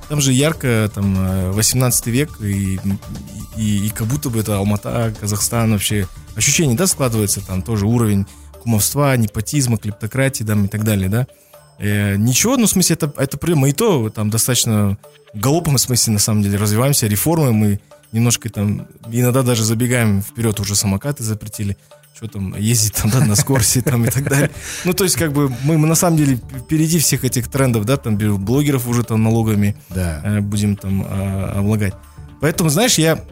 [0.10, 2.80] Там же ярко, там, 18 век, и,
[3.56, 6.08] и, и как будто бы это Алмата, Казахстан вообще.
[6.36, 8.26] Ощущение, да, складывается там тоже уровень
[8.62, 11.28] кумовства, непотизма, клептократии, да, и так далее, да.
[11.80, 13.70] Э, ничего, ну, в смысле, это, это проблема.
[13.70, 14.98] И то там достаточно
[15.34, 17.80] галопом, в смысле, на самом деле, развиваемся, реформы мы
[18.12, 21.78] немножко там, иногда даже забегаем вперед, уже самокаты запретили,
[22.16, 24.52] что там, ездить там, да, на скорости там и так далее.
[24.86, 27.98] Ну, то есть, как бы, мы, мы на самом деле впереди всех этих трендов, да,
[27.98, 30.22] там, блогеров уже там налогами да.
[30.24, 31.94] э, будем там э, облагать.
[32.42, 33.24] Поэтому, знаешь, я,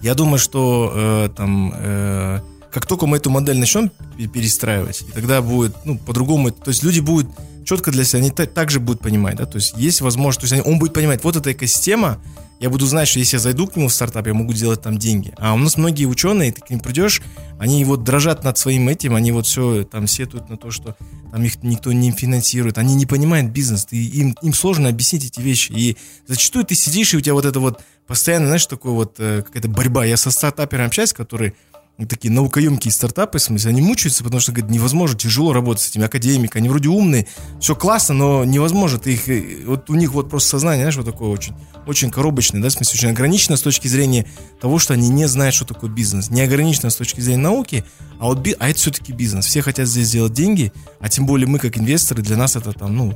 [0.00, 2.40] я думаю, что э, там, э,
[2.72, 3.90] как только мы эту модель начнем
[4.32, 7.28] перестраивать, и тогда будет, ну, по-другому, то есть люди будут
[7.64, 10.78] четко для себя, они также будут понимать, да, то есть есть возможность, то есть он
[10.78, 12.20] будет понимать, вот эта экосистема,
[12.60, 14.96] я буду знать, что если я зайду к нему в стартап, я могу делать там
[14.96, 15.34] деньги.
[15.38, 17.20] А у нас многие ученые, ты к ним придешь,
[17.58, 20.96] они вот дрожат над своим этим, они вот все там сетуют на то, что
[21.32, 25.40] там их никто не финансирует, они не понимают бизнес, ты, им, им сложно объяснить эти
[25.40, 25.72] вещи.
[25.72, 25.96] И
[26.26, 29.68] зачастую ты сидишь, и у тебя вот это вот постоянно, знаешь, такой вот э, какая-то
[29.68, 30.04] борьба.
[30.04, 31.54] Я со стартапером общаюсь, который
[31.98, 36.04] такие наукоемкие стартапы, в смысле, они мучаются, потому что, говорит, невозможно, тяжело работать с этими
[36.04, 37.28] академиками, они вроде умные,
[37.60, 41.06] все классно, но невозможно, ты их, э, вот у них вот просто сознание, знаешь, вот
[41.06, 41.54] такое очень,
[41.86, 44.26] очень коробочное, да, в смысле, очень ограничено с точки зрения
[44.60, 47.84] того, что они не знают, что такое бизнес, не ограничено с точки зрения науки,
[48.18, 51.60] а вот, а это все-таки бизнес, все хотят здесь сделать деньги, а тем более мы,
[51.60, 53.14] как инвесторы, для нас это там, ну,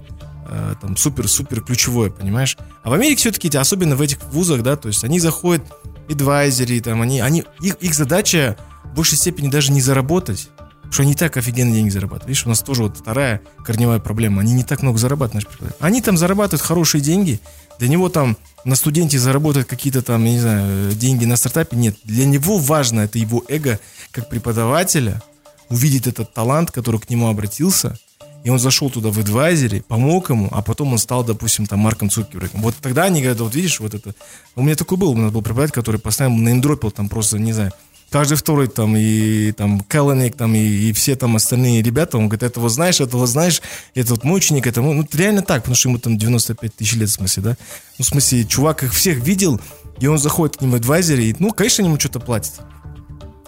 [0.48, 2.56] э, там супер-супер ключевое, понимаешь?
[2.82, 5.62] А в Америке все-таки, особенно в этих вузах, да, то есть они заходят,
[6.08, 10.48] адвайзери, там, они, они, их, их задача в большей степени даже не заработать,
[10.88, 12.28] потому что они так офигенно деньги зарабатывают.
[12.28, 14.40] Видишь, у нас тоже вот вторая корневая проблема.
[14.40, 15.46] Они не так много зарабатывают.
[15.80, 17.40] Они там зарабатывают хорошие деньги.
[17.78, 21.76] Для него там на студенте заработать какие-то там, я не знаю, деньги на стартапе.
[21.76, 21.96] Нет.
[22.04, 23.78] Для него важно, это его эго
[24.10, 25.22] как преподавателя,
[25.68, 27.98] увидеть этот талант, который к нему обратился,
[28.44, 32.10] и он зашел туда в адвайзере, помог ему, а потом он стал, допустим, там Марком
[32.10, 32.62] Цукербергом.
[32.62, 34.14] Вот тогда они говорят, вот видишь, вот это...
[34.56, 37.72] У меня такой был, у нас был преподаватель, который постоянно неймдропил там просто, не знаю,
[38.10, 42.42] каждый второй там и там Келленик там и, и все там остальные ребята, он говорит,
[42.42, 43.60] этого знаешь, этого знаешь,
[43.94, 46.94] это вот мой ученик, это мой, ну реально так, потому что ему там 95 тысяч
[46.94, 47.56] лет в смысле, да,
[47.98, 49.60] ну в смысле, чувак их всех видел,
[50.00, 52.60] и он заходит к ним в адвайзере, и, ну, конечно, ему что-то платят.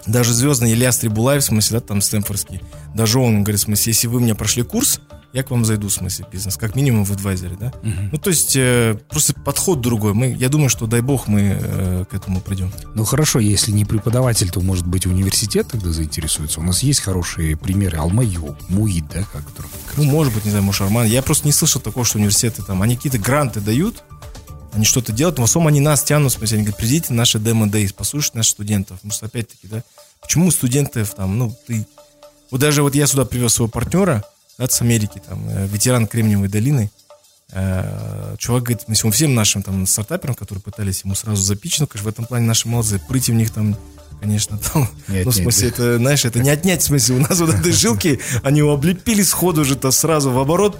[0.06, 2.62] Даже звездный Илья Стрибулаев, в смысле, да, там стэнфордский,
[2.94, 5.00] даже он говорит, в смысле, если вы мне прошли курс,
[5.32, 7.72] я к вам зайду, в смысле, бизнес, как минимум в адвайзере, да?
[7.82, 8.08] Угу.
[8.12, 10.12] Ну, то есть, э, просто подход другой.
[10.12, 12.72] Мы, я думаю, что, дай бог, мы э, к этому придем.
[12.96, 16.58] Ну, хорошо, если не преподаватель, то, может быть, университет тогда заинтересуется.
[16.58, 17.98] У нас есть хорошие примеры.
[17.98, 19.24] Алмаю, МУИД, да?
[19.32, 19.44] Как,
[19.96, 21.06] ну, может быть, не знаю, может, Арман.
[21.06, 24.02] Я просто не слышал такого, что университеты там, они какие-то гранты дают,
[24.72, 27.18] они что-то делают, но в основном они нас тянут, в смысле, они говорят, придите на
[27.18, 28.96] наши демо-дейс, послушайте наших студентов.
[28.98, 29.82] Потому что, опять-таки, да,
[30.20, 31.86] почему студентов там, ну, ты...
[32.50, 34.24] Вот даже вот я сюда привез своего партнера,
[34.58, 36.90] да, с Америки, там, э, ветеран Кремниевой долины.
[37.52, 42.08] Э, чувак говорит, мы всем нашим там стартаперам, которые пытались ему сразу запичить, ну, конечно,
[42.08, 43.76] в этом плане наши молодцы, прыти в них там
[44.20, 47.40] конечно, там, не ну, в смысле, это, знаешь, это не отнять, в смысле, у нас
[47.40, 50.78] вот этой жилки, они его облепили сходу уже-то сразу в оборот,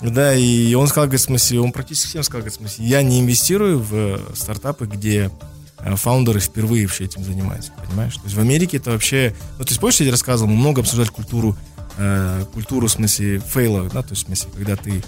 [0.00, 3.02] да, и он сказал, говорит, в смысле, он практически всем сказал, говорит, в смысле, я
[3.02, 5.30] не инвестирую в стартапы, где
[5.78, 8.14] э, фаундеры впервые вообще этим занимаются, понимаешь?
[8.14, 10.82] То есть в Америке это вообще, ну, то есть помнишь, я тебе рассказывал, мы много
[10.82, 11.56] обсуждали культуру
[11.98, 15.02] э, культуру, в смысле, фейла, да, то есть, в смысле, когда ты,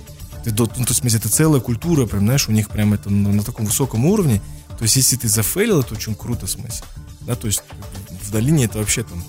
[0.44, 3.10] ты ну, то есть, в смысле, это целая культура, прям, знаешь, у них прям это
[3.10, 4.42] на, на таком высоком уровне,
[4.76, 6.84] то есть, если ты зафейлил, это очень круто, в смысле,
[7.22, 7.62] да, то есть,
[8.22, 9.24] в долине это вообще там,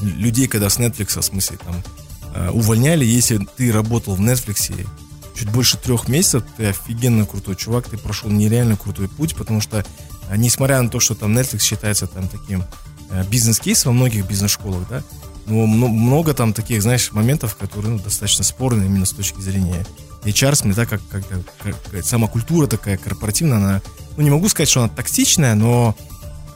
[0.00, 1.99] людей, когда с Netflix, в смысле, там, э,
[2.52, 4.70] увольняли, если ты работал в Netflix
[5.40, 9.78] чуть больше трех месяцев, ты офигенно крутой чувак, ты прошел нереально крутой путь, потому что,
[10.28, 12.64] э, несмотря на то, что там Netflix считается там таким
[13.10, 15.02] э, бизнес-кейсом во многих бизнес-школах, да,
[15.46, 19.86] ну, много там таких, знаешь, моментов, которые ну, достаточно спорные именно с точки зрения
[20.24, 21.26] HR, мне так как, как,
[21.90, 23.82] как сама культура такая корпоративная, она,
[24.18, 25.96] ну, не могу сказать, что она токсичная, но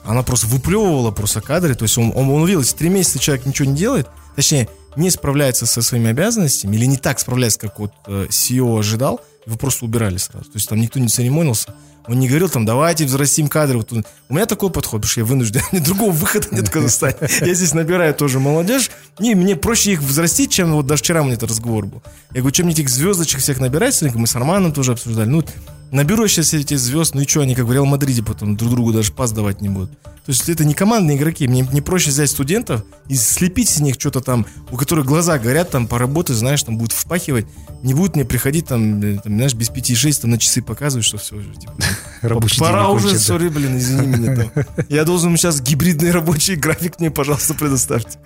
[0.05, 3.47] она просто выплевывала просто кадры, то есть он, он, он увидел, если три месяца человек
[3.47, 7.91] ничего не делает, точнее, не справляется со своими обязанностями или не так справляется, как вот
[8.07, 10.45] э, CEO ожидал, его просто убирали сразу.
[10.45, 11.73] То есть там никто не церемонился.
[12.07, 13.79] Он не говорил там, давайте взрастим кадры.
[13.79, 15.61] Вот у меня такой подход, потому что я вынужден.
[15.83, 17.15] Другого выхода нет в Казахстане.
[17.41, 18.91] Я здесь набираю тоже молодежь.
[19.19, 22.03] И мне проще их взрастить, чем вот даже вчера у меня этот разговор был.
[22.31, 23.99] Я говорю, чем мне этих звездочек всех набирать?
[24.13, 25.27] Мы с Арманом тоже обсуждали.
[25.27, 25.43] Ну,
[25.91, 28.93] наберу сейчас эти звезд, ну и что, они как в Реал Мадриде потом друг другу
[28.93, 29.91] даже пас давать не будут.
[30.25, 33.95] То есть это не командные игроки, мне не проще взять студентов и слепить из них
[33.99, 37.45] что-то там, у которых глаза горят, там поработать, знаешь, там будут впахивать,
[37.83, 41.05] не будут мне приходить там, э, там знаешь, без пяти шесть там на часы показывать,
[41.05, 41.73] что все, типа,
[42.21, 44.65] Рабочий пора уже, сори, блин, извини меня там.
[44.89, 48.17] Я должен сейчас гибридный рабочий график мне, пожалуйста, предоставьте.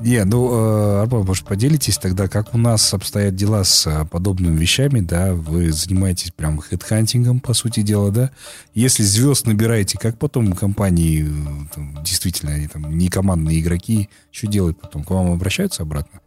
[0.00, 4.58] Не, ну, э, Арбан, может, поделитесь тогда, как у нас обстоят дела с э, подобными
[4.58, 5.34] вещами, да?
[5.34, 8.30] Вы занимаетесь прям хедхантингом, по сути дела, да?
[8.74, 14.46] Если звезд набираете, как потом компании, э, там, действительно, они там не командные игроки, что
[14.46, 15.04] делают потом?
[15.04, 16.20] К вам обращаются обратно?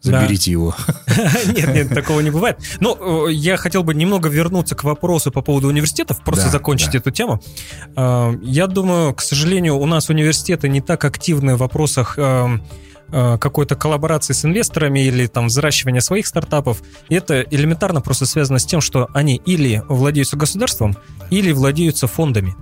[0.00, 0.52] Заберите да.
[0.52, 0.74] его.
[1.46, 2.58] Нет, нет, такого не бывает.
[2.78, 6.98] Ну, я хотел бы немного вернуться к вопросу по поводу университетов, просто да, закончить да.
[6.98, 7.42] эту тему.
[7.96, 12.16] Я думаю, к сожалению, у нас университеты не так активны в вопросах
[13.10, 16.82] Э, какой-то коллаборации с инвесторами или там взращивания своих стартапов.
[17.08, 20.94] И это элементарно просто связано с тем, что они или владеются государством,
[21.30, 22.54] или владеются фондами.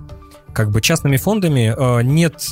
[0.53, 2.47] Как бы частными фондами э, нет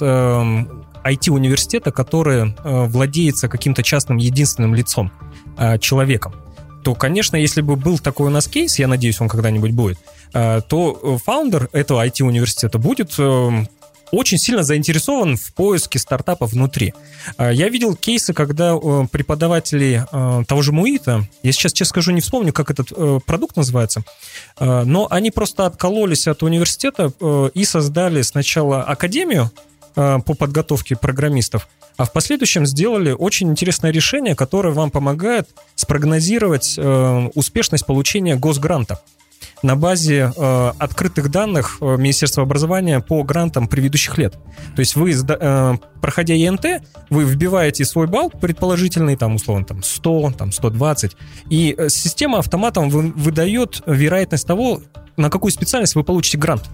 [1.06, 5.12] IT-университета, который э, владеется каким-то частным единственным лицом,
[5.80, 6.34] человеком.
[6.84, 9.98] То, конечно, если бы был такой у нас кейс, я надеюсь, он когда-нибудь будет,
[10.34, 13.18] то фаундер этого IT-университета будет
[14.12, 16.94] очень сильно заинтересован в поиске стартапа внутри.
[17.38, 22.22] Я видел кейсы, когда э, преподаватели э, того же Муита, я сейчас, честно скажу, не
[22.22, 24.04] вспомню, как этот э, продукт называется,
[24.60, 27.12] но они просто откололись от университета
[27.54, 34.36] и создали сначала академию, э, по подготовке программистов, а в последующем сделали очень интересное решение,
[34.36, 39.00] которое вам помогает спрогнозировать э, успешность получения госгранта.
[39.64, 44.34] На базе э, открытых данных э, Министерства образования по грантам предыдущих лет.
[44.76, 50.34] То есть вы, э, проходя ЕНТ, вы вбиваете свой балл предположительный, там, условно, там, 100,
[50.38, 51.16] там, 120,
[51.50, 54.82] и э, система автоматом вы, выдает вероятность того,
[55.16, 56.70] на какую специальность вы получите грант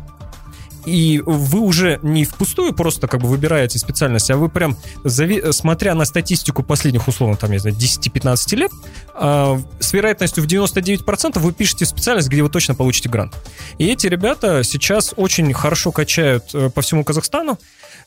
[0.85, 5.51] и вы уже не впустую просто как бы выбираете специальность, а вы прям, зави...
[5.51, 8.71] смотря на статистику последних, условно, там, я знаю, 10-15 лет,
[9.13, 13.33] э, с вероятностью в 99% вы пишете специальность, где вы точно получите грант.
[13.77, 17.59] И эти ребята сейчас очень хорошо качают э, по всему Казахстану.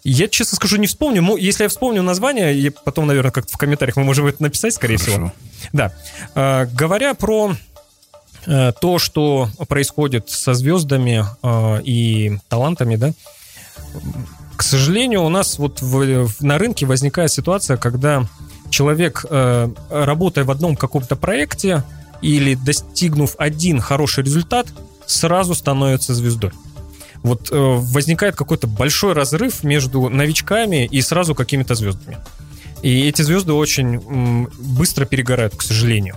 [0.02, 1.36] Я, честно скажу, не вспомню.
[1.36, 4.98] Если я вспомню название, я потом, наверное, как-то в комментариях мы можем это написать, скорее
[4.98, 5.12] Хорошо.
[5.12, 5.32] всего.
[5.72, 5.92] Да.
[6.34, 7.54] Э, говоря про
[8.80, 13.12] то, что происходит со звездами э, и талантами, да,
[14.56, 18.26] к сожалению, у нас вот в, на рынке возникает ситуация, когда
[18.70, 21.82] человек, э, работая в одном каком-то проекте
[22.22, 24.66] или достигнув один хороший результат,
[25.06, 26.52] сразу становится звездой.
[27.22, 32.18] Вот возникает какой-то большой разрыв между новичками и сразу какими-то звездами.
[32.82, 36.16] И эти звезды очень быстро перегорают, к сожалению.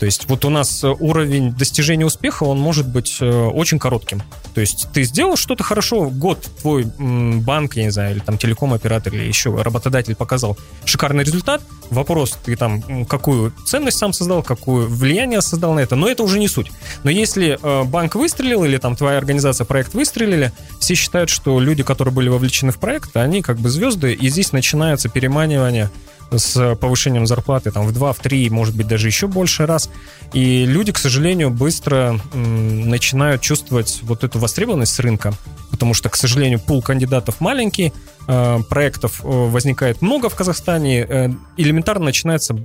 [0.00, 4.22] То есть вот у нас э, уровень достижения успеха, он может быть э, очень коротким.
[4.54, 9.14] То есть ты сделал что-то хорошо, год твой банк, я не знаю, или там телеком-оператор,
[9.14, 11.60] или еще работодатель показал шикарный результат.
[11.90, 16.38] Вопрос, ты там какую ценность сам создал, какое влияние создал на это, но это уже
[16.38, 16.72] не суть.
[17.04, 21.82] Но если э, банк выстрелил, или там твоя организация, проект выстрелили, все считают, что люди,
[21.82, 25.90] которые были вовлечены в проект, они как бы звезды, и здесь начинается переманивание
[26.30, 29.90] с повышением зарплаты там в 2, в 3, может быть, даже еще больше раз.
[30.32, 35.32] И люди, к сожалению, быстро начинают чувствовать вот эту востребованность с рынка,
[35.70, 37.92] потому что, к сожалению, пул кандидатов маленький,
[38.28, 42.56] э, проектов э, возникает много в Казахстане, э, элементарно начинается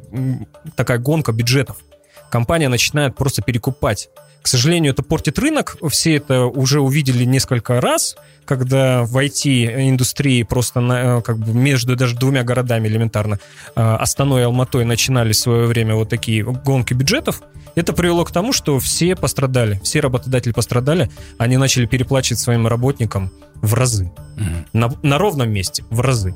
[0.75, 1.77] такая гонка бюджетов.
[2.35, 4.09] Компания начинает просто перекупать
[4.41, 5.75] к сожалению, это портит рынок.
[5.89, 11.95] Все это уже увидели несколько раз, когда в IT-индустрии просто на, э, как бы между
[11.95, 13.39] даже двумя городами элементарно,
[13.75, 17.41] э, Астаной и Алматой, начинали в свое время вот такие гонки бюджетов.
[17.73, 23.31] Это привело к тому, что все пострадали, все работодатели пострадали, они начали переплачивать своим работникам
[23.63, 24.11] в разы.
[24.37, 24.65] Mm-hmm.
[24.73, 26.35] На, на ровном месте, в разы.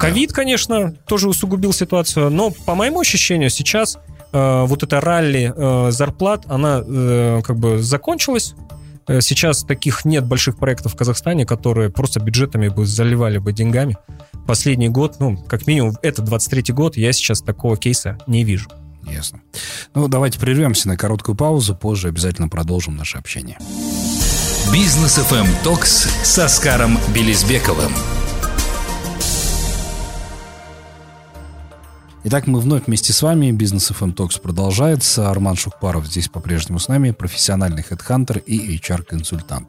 [0.00, 0.34] Ковид, да.
[0.34, 3.98] конечно, тоже усугубил ситуацию, но по моему ощущению сейчас
[4.32, 8.54] Э, вот эта ралли э, зарплат, она э, как бы закончилась.
[9.20, 13.96] Сейчас таких нет больших проектов в Казахстане, которые просто бюджетами бы заливали бы деньгами.
[14.46, 18.68] Последний год, ну, как минимум, это 23-й год, я сейчас такого кейса не вижу.
[19.10, 19.40] Ясно.
[19.94, 23.56] Ну, давайте прервемся на короткую паузу, позже обязательно продолжим наше общение.
[24.70, 27.92] Бизнес FM Токс с Оскаром Белизбековым.
[32.24, 33.52] Итак, мы вновь вместе с вами.
[33.52, 35.30] Бизнес FM Talks продолжается.
[35.30, 39.68] Арман Шухпаров здесь по-прежнему с нами, профессиональный хедхантер и HR-консультант.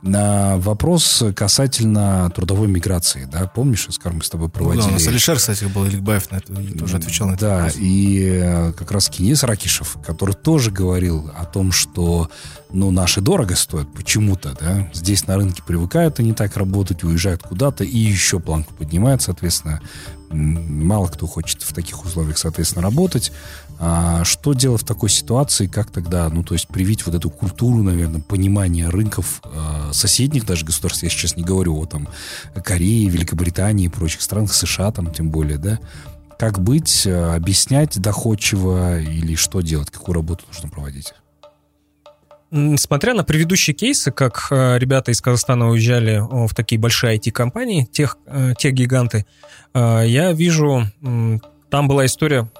[0.00, 4.84] На вопрос касательно трудовой миграции, да, помнишь, Оскар, мы с тобой проводили...
[4.84, 7.40] Да, у нас Алишер, кстати, был Иликбаев на это, тоже отвечал на это.
[7.40, 7.76] Да, вопрос.
[7.78, 12.30] и э, как раз Кинес Ракишев, который тоже говорил о том, что
[12.72, 17.82] ну, наши дорого стоят почему-то, да, здесь на рынке привыкают они так работать, уезжают куда-то
[17.82, 19.80] и еще планку поднимают, соответственно,
[20.30, 23.32] мало кто хочет в таких условиях, соответственно, работать.
[23.78, 27.82] А что делать в такой ситуации, как тогда, ну, то есть привить вот эту культуру,
[27.82, 32.08] наверное, понимания рынков э, соседних даже государств, я сейчас не говорю о там
[32.62, 35.78] Корее, Великобритании и прочих странах, США там тем более, да,
[36.38, 41.12] как быть, э, объяснять доходчиво или что делать, какую работу нужно проводить?
[42.52, 48.18] Смотря на предыдущие кейсы, как э, ребята из Казахстана уезжали в такие большие IT-компании, тех,
[48.26, 49.24] э, тех гиганты,
[49.72, 50.82] э, я вижу,
[51.70, 52.50] там была история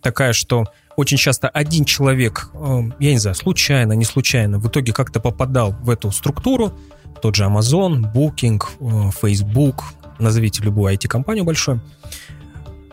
[0.00, 2.50] такая, что очень часто один человек,
[3.00, 6.72] я не знаю, случайно, не случайно, в итоге как-то попадал в эту структуру,
[7.20, 8.60] тот же Amazon, Booking,
[9.20, 9.82] Facebook,
[10.20, 11.80] назовите любую IT-компанию большую,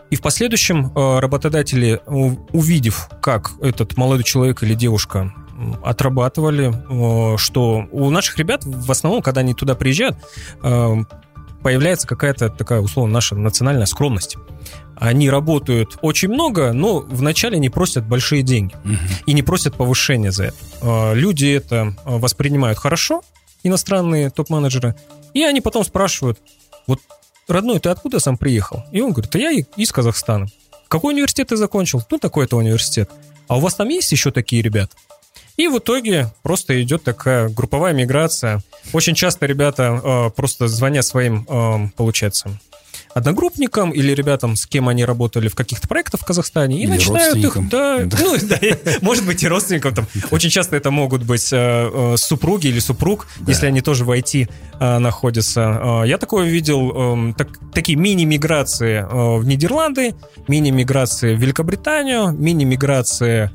[0.09, 5.33] и в последующем работодатели, увидев, как этот молодой человек или девушка
[5.83, 10.17] отрабатывали, что у наших ребят в основном, когда они туда приезжают,
[10.63, 10.95] э,
[11.63, 14.37] появляется какая-то такая, условно, наша национальная скромность.
[14.95, 18.95] Они работают очень много, но вначале не просят большие деньги угу.
[19.25, 20.57] и не просят повышения за это.
[20.81, 23.21] Э, люди это воспринимают хорошо,
[23.63, 24.95] иностранные топ-менеджеры,
[25.33, 26.39] и они потом спрашивают,
[26.85, 26.99] вот,
[27.47, 28.83] родной, ты откуда сам приехал?
[28.91, 30.47] И он говорит, а я из Казахстана.
[30.87, 32.01] Какой университет ты закончил?
[32.09, 33.09] Ну, такой-то университет.
[33.47, 34.95] А у вас там есть еще такие ребята?
[35.57, 38.61] И в итоге просто идет такая групповая миграция.
[38.93, 42.59] Очень часто ребята э, просто звонят своим, э, получается,
[43.15, 47.35] одногруппникам или ребятам, с кем они работали в каких-то проектах в Казахстане, и Или начинают
[47.37, 48.17] их, да, Да.
[48.21, 48.57] ну, да,
[49.01, 49.95] может быть, и родственникам.
[49.95, 50.05] Там.
[50.31, 51.57] Очень часто это могут быть э,
[51.91, 53.51] э, супруги или супруг, Да.
[53.51, 54.47] если они тоже в IT
[54.79, 56.01] э, находятся.
[56.03, 60.13] Э, Я такое видел, э, так- такие мини-миграции э, в Нидерланды,
[60.47, 63.49] мини-миграции в Великобританию, мини-миграции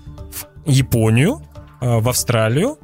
[0.67, 1.41] в Японию,
[1.83, 2.79] в Австралию,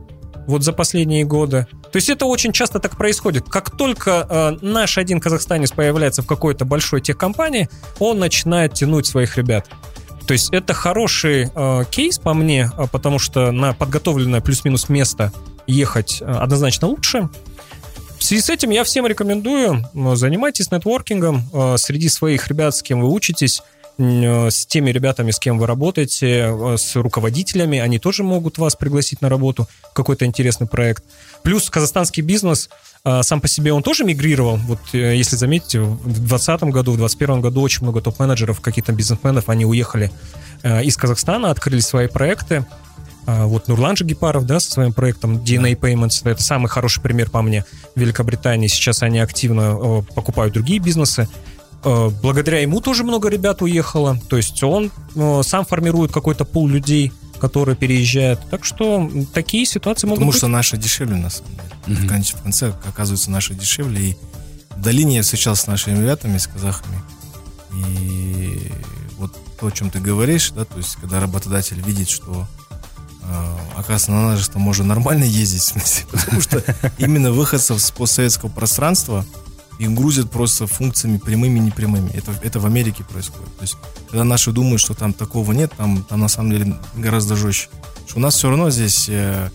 [0.48, 1.66] вот за последние годы.
[1.92, 3.48] То есть это очень часто так происходит.
[3.48, 7.68] Как только э, наш один казахстанец появляется в какой-то большой техкомпании,
[7.98, 9.68] он начинает тянуть своих ребят.
[10.26, 15.32] То есть это хороший э, кейс по мне, э, потому что на подготовленное плюс-минус место
[15.66, 17.28] ехать э, однозначно лучше.
[18.18, 22.82] В связи с этим я всем рекомендую, э, занимайтесь нетворкингом э, среди своих ребят, с
[22.82, 27.98] кем вы учитесь, э, с теми ребятами, с кем вы работаете, э, с руководителями, они
[27.98, 31.02] тоже могут вас пригласить на работу какой-то интересный проект.
[31.42, 32.70] Плюс казахстанский бизнес
[33.04, 34.56] э, сам по себе он тоже мигрировал.
[34.56, 39.48] Вот э, если заметите, в 2020 году, в 2021 году очень много топ-менеджеров, каких-то бизнесменов,
[39.48, 40.12] они уехали
[40.62, 42.64] э, из Казахстана, открыли свои проекты.
[43.28, 47.42] А, Вот Нурлан Жигипаров, да, со своим проектом DNA Payments, это самый хороший пример по
[47.42, 48.68] мне в Великобритании.
[48.68, 51.28] Сейчас они активно э, покупают другие бизнесы.
[51.84, 54.18] Э, Благодаря ему тоже много ребят уехало.
[54.28, 58.40] То есть он э, сам формирует какой-то пул людей, которые переезжают.
[58.50, 60.38] Так что такие ситуации могут Потому быть.
[60.38, 61.52] что наши дешевле, на самом
[61.86, 62.08] деле.
[62.08, 64.10] Конце, в конце оказывается наши дешевле.
[64.10, 64.16] И
[64.70, 66.98] в долине я встречался с нашими ребятами, с казахами.
[67.74, 68.72] И
[69.16, 72.46] вот то, о чем ты говоришь, да, то есть когда работодатель видит, что
[73.22, 76.64] э, оказывается, на нас же там можно нормально ездить, в смысле, потому что
[76.98, 79.24] именно выходцев с постсоветского пространства
[79.78, 82.10] их грузят просто функциями прямыми и непрямыми.
[82.10, 83.54] Это, это в Америке происходит.
[83.56, 83.76] То есть,
[84.10, 87.68] когда наши думают, что там такого нет, там, там на самом деле гораздо жестче.
[88.06, 89.50] Что у нас все равно здесь э,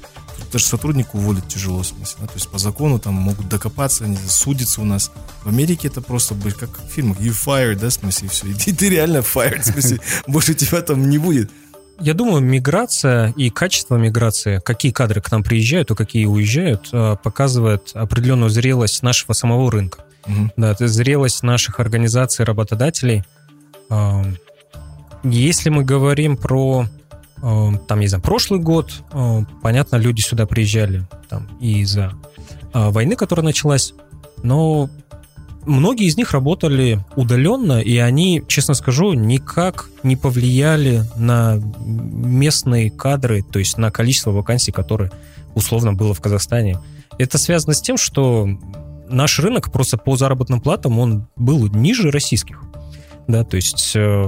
[0.52, 2.18] даже сотруднику уволить тяжело, в смысле.
[2.22, 5.12] да, То есть по закону там могут докопаться, они судиться у нас.
[5.44, 7.20] В Америке это просто будет как в фильмах.
[7.20, 8.48] You fired, да, в смысле, и все.
[8.52, 11.52] И ты, ты реально fired, в смысле, больше тебя там не будет.
[12.00, 17.16] Я думаю, миграция и качество миграции, какие кадры к нам приезжают и какие уезжают, э,
[17.24, 20.06] показывает определенную зрелость нашего самого рынка.
[20.26, 20.52] Мгм.
[20.58, 23.24] Да, это зрелость наших организаций, работодателей.
[23.90, 24.38] Ам,
[25.24, 26.88] Если мы говорим про,
[27.42, 32.14] ам, там, не знаю, прошлый год, ам, понятно, люди сюда приезжали там из-за
[32.74, 33.94] а, войны, которая началась,
[34.42, 34.90] но
[35.66, 43.44] многие из них работали удаленно, и они, честно скажу, никак не повлияли на местные кадры,
[43.44, 45.12] то есть на количество вакансий, которые
[45.56, 46.80] условно было в Казахстане.
[47.18, 48.50] Это связано с тем, что
[49.08, 52.62] наш рынок просто по заработным платам он был ниже российских.
[53.28, 54.28] Да, то есть э,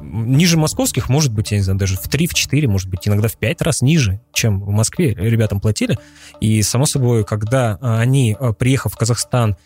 [0.00, 3.28] ниже московских, может быть, я не знаю, даже в 3, в 4, может быть, иногда
[3.28, 5.98] в 5 раз ниже, чем в Москве ребятам платили.
[6.40, 9.56] И, само собой, когда э, они, э, приехав в Казахстан,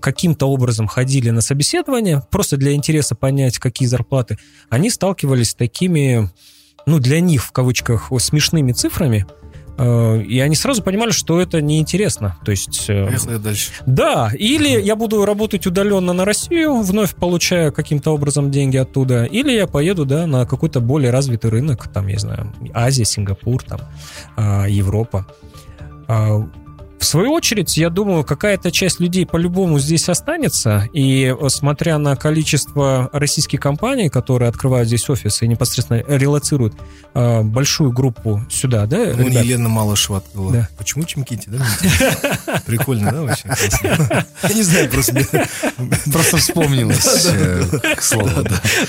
[0.00, 4.38] каким-то образом ходили на собеседование, просто для интереса понять, какие зарплаты,
[4.70, 6.30] они сталкивались с такими,
[6.86, 9.26] ну, для них, в кавычках, смешными цифрами,
[9.78, 12.36] и они сразу понимали, что это неинтересно.
[12.44, 12.86] То есть...
[12.88, 13.70] э, Поехали дальше.
[13.86, 19.52] да, или я буду работать удаленно на Россию, вновь получая каким-то образом деньги оттуда, или
[19.52, 23.80] я поеду, да, на какой-то более развитый рынок, там, я знаю, Азия, Сингапур, там,
[24.36, 25.26] а, Европа.
[26.98, 32.16] В свою очередь, я думаю, какая-то часть людей по-любому здесь останется, и э, смотря на
[32.16, 36.74] количество российских компаний, которые открывают здесь офисы и непосредственно релацируют
[37.14, 39.44] а, большую группу сюда, да, Ну, ребят?
[39.44, 40.52] Елена Малышева открыла.
[40.52, 40.68] Да.
[40.76, 42.62] Почему Чемкити, да?
[42.66, 43.48] Прикольно, да, вообще?
[44.42, 45.14] Я не знаю, просто
[46.12, 47.64] Просто вспомнилось, э,
[47.96, 48.30] к слову,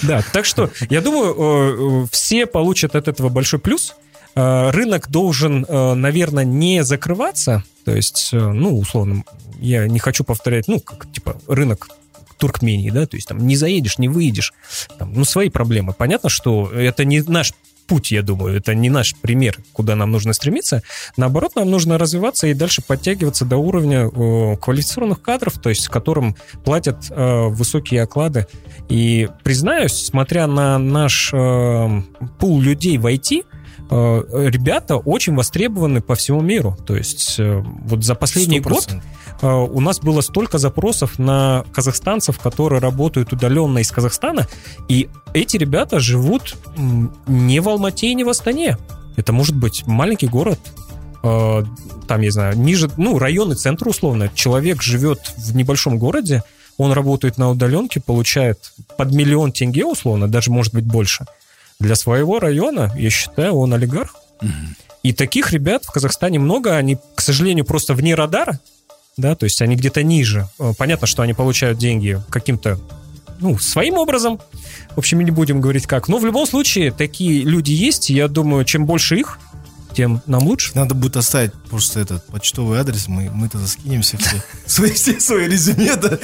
[0.03, 0.23] да.
[0.31, 3.95] Так что я думаю, э, э, все получат от этого большой плюс.
[4.39, 7.63] Э, Рынок должен, э, наверное, не закрываться.
[7.83, 9.23] То есть, э, ну, условно,
[9.59, 11.89] я не хочу повторять, ну, как, типа, рынок
[12.37, 14.53] Туркмении, да, то есть там не заедешь, не выедешь,
[14.97, 15.93] там, ну, свои проблемы.
[15.93, 17.53] Понятно, что это не наш
[17.85, 20.83] путь, я думаю, это не наш пример, куда нам нужно стремиться.
[21.17, 26.35] Наоборот, нам нужно развиваться и дальше подтягиваться до уровня э, квалифицированных кадров, то есть которым
[26.63, 28.47] платят э, высокие оклады.
[28.89, 32.01] И признаюсь, смотря на наш э,
[32.39, 33.43] пул людей в IT,
[33.89, 36.77] ребята очень востребованы по всему миру.
[36.85, 39.01] То есть э, вот за последний год 100%.
[39.41, 44.47] э, у нас было столько запросов на казахстанцев, которые работают удаленно из Казахстана,
[44.87, 46.55] и эти ребята живут
[47.27, 48.77] не в Алмате и не в Астане.
[49.17, 50.59] Это может быть маленький город,
[51.23, 51.63] э,
[52.07, 54.29] там, я знаю, ниже, ну, районный центр условно.
[54.33, 56.43] Человек живет в небольшом городе,
[56.77, 61.25] он работает на удаленке, получает под миллион тенге условно, даже может быть больше.
[61.79, 64.15] Для своего района, я считаю, он олигарх.
[65.01, 68.59] И таких ребят в Казахстане много, они, к сожалению, просто вне радара,
[69.15, 70.47] да, то есть они где-то ниже.
[70.59, 72.79] Э, Понятно, что они получают деньги каким-то,
[73.39, 74.39] ну, своим образом.
[74.95, 76.07] В общем, мы не будем говорить как.
[76.07, 79.39] Но в любом случае, такие люди есть, я думаю, чем больше их,
[79.93, 80.71] тем нам лучше.
[80.75, 84.41] Надо будет оставить просто этот почтовый адрес, мы, мы тогда скинемся все.
[84.65, 86.17] Свои, все свои резюме, да.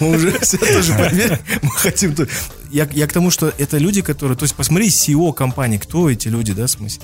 [0.00, 1.38] Мы уже все тоже проверим.
[1.62, 2.14] Мы хотим...
[2.14, 2.28] то-
[2.70, 4.36] Я, я к тому, что это люди, которые...
[4.36, 7.02] То есть посмотри, CEO компании, кто эти люди, да, в смысле?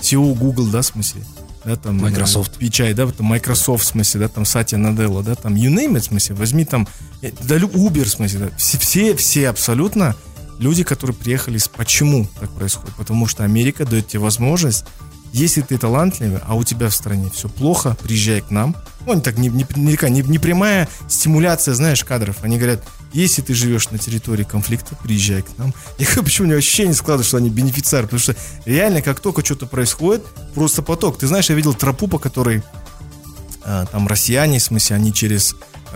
[0.00, 1.22] CEO Google, да, в смысле?
[1.64, 2.52] Да, там, Microsoft.
[2.56, 5.68] э, Пичай, да, вот там Microsoft, в смысле, да, там Сатья Наделла, да, там you
[5.68, 6.86] name it, в смысле, возьми там,
[7.22, 10.14] э, да, Uber, в смысле, да, все, все, все абсолютно
[10.60, 11.66] люди, которые приехали с...
[11.68, 12.94] Почему так происходит?
[12.96, 14.84] Потому что Америка дает тебе возможность
[15.36, 18.74] если ты талантливый, а у тебя в стране все плохо, приезжай к нам.
[19.04, 22.38] Ну, они так не, не, не, не- прямая стимуляция, знаешь, кадров.
[22.42, 22.82] Они говорят,
[23.12, 25.74] если ты живешь на территории конфликта, приезжай к нам.
[25.98, 28.34] Я говорю, почему у меня ощущение складывается, что они бенефициары, потому что
[28.64, 30.24] реально, как только что-то происходит,
[30.54, 31.18] просто поток.
[31.18, 32.62] Ты знаешь, я видел тропу, по которой
[33.62, 35.54] а, там россияне, в смысле, они через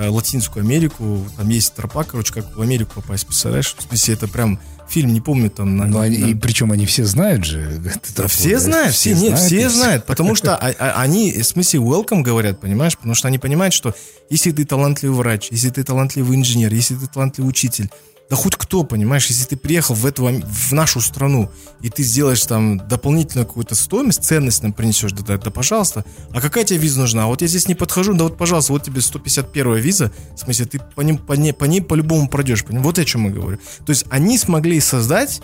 [0.08, 3.74] Латинскую Америку, там есть тропа, короче, как в Америку попасть, представляешь?
[3.76, 5.76] В смысле, это прям фильм, не помню, там...
[5.76, 7.60] на- Но они- на- и причем они все знают же.
[7.84, 9.70] эту да все знают, все, нет, и все все.
[9.70, 13.72] знают, потому что а- а- они, в смысле, welcome говорят, понимаешь, потому что они понимают,
[13.74, 13.94] что
[14.30, 17.88] если ты талантливый врач, если ты талантливый инженер, если ты талантливый учитель,
[18.30, 21.50] да хоть кто, понимаешь, если ты приехал в эту, в нашу страну,
[21.82, 26.40] и ты сделаешь там дополнительную какую-то стоимость, ценность нам принесешь, да, да, да, пожалуйста, а
[26.40, 27.26] какая тебе виза нужна?
[27.26, 30.80] Вот я здесь не подхожу, да вот, пожалуйста, вот тебе 151 виза, в смысле, ты
[30.94, 32.86] по, ним, по, ней, по ней по-любому пройдешь, понимаешь?
[32.86, 33.58] вот о чем я говорю.
[33.84, 35.42] То есть они смогли создать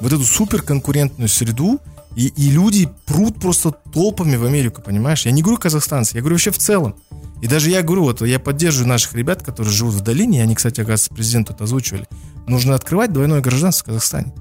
[0.00, 1.80] вот эту суперконкурентную среду,
[2.16, 5.26] и, и люди прут просто толпами в Америку, понимаешь?
[5.26, 6.96] Я не говорю казахстанцы, я говорю вообще в целом.
[7.42, 10.80] И даже я говорю, вот я поддерживаю наших ребят, которые живут в долине, они, кстати,
[10.80, 12.08] оказывается, президенту это озвучивали.
[12.46, 14.32] Нужно открывать двойное гражданство в Казахстане.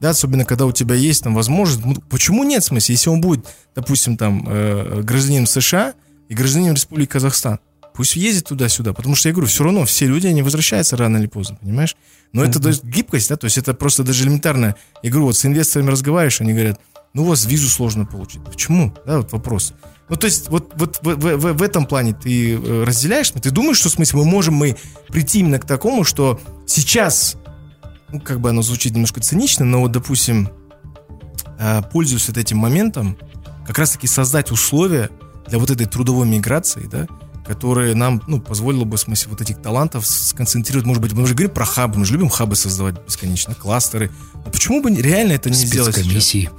[0.00, 1.84] Да, особенно когда у тебя есть там возможность.
[1.84, 3.46] ну, почему нет в смысле, если он будет,
[3.76, 5.94] допустим, там э, гражданином США
[6.28, 7.60] и гражданином Республики Казахстан?
[7.94, 11.28] Пусть ездит туда-сюда, потому что я говорю, все равно все люди, они возвращаются рано или
[11.28, 11.94] поздно, понимаешь?
[12.32, 14.74] Но это дает гибкость, да, то есть это просто даже элементарно.
[15.04, 16.80] Я говорю, вот с инвесторами разговариваешь, они говорят,
[17.14, 18.44] ну у вас визу сложно получить.
[18.44, 18.92] Почему?
[19.06, 19.72] Да, вот вопрос.
[20.08, 23.78] Ну, то есть, вот, вот в, в- в- этом плане ты э, разделяешь, ты думаешь,
[23.78, 24.76] что в смысле мы можем мы
[25.08, 27.36] прийти именно к такому, что сейчас,
[28.12, 30.50] ну, как бы оно звучит немножко цинично, но вот, допустим,
[31.58, 33.16] э, пользуясь вот этим моментом,
[33.66, 35.08] как раз-таки создать условия
[35.46, 37.06] для вот этой трудовой миграции, да,
[37.46, 41.34] которые нам, ну, позволило бы, в смысле, вот этих талантов сконцентрировать, может быть, мы уже
[41.34, 44.10] говорим про хабы, мы же любим хабы создавать бесконечно, кластеры.
[44.44, 45.94] Но почему бы реально это не сделать?
[45.94, 46.50] Спецкомиссии.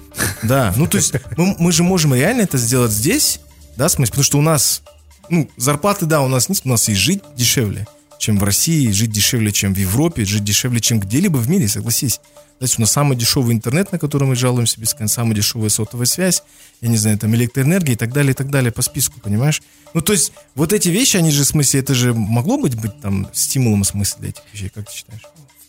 [0.43, 3.39] Да, ну то есть мы, мы же можем реально это сделать здесь,
[3.75, 4.83] да, в смысле, потому что у нас,
[5.29, 7.87] ну, зарплаты, да, у нас нет, у нас и жить дешевле,
[8.19, 12.21] чем в России, жить дешевле, чем в Европе, жить дешевле, чем где-либо в мире, согласись.
[12.61, 16.05] Есть у нас самый дешевый интернет, на который мы жалуемся без конца, самая дешевая сотовая
[16.05, 16.41] связь,
[16.79, 19.61] я не знаю, там электроэнергия и так далее, и так далее по списку, понимаешь?
[19.93, 22.99] Ну, то есть вот эти вещи, они же, в смысле, это же могло быть, быть
[23.01, 25.21] там стимулом, в смысле, для этих вещей, как ты считаешь?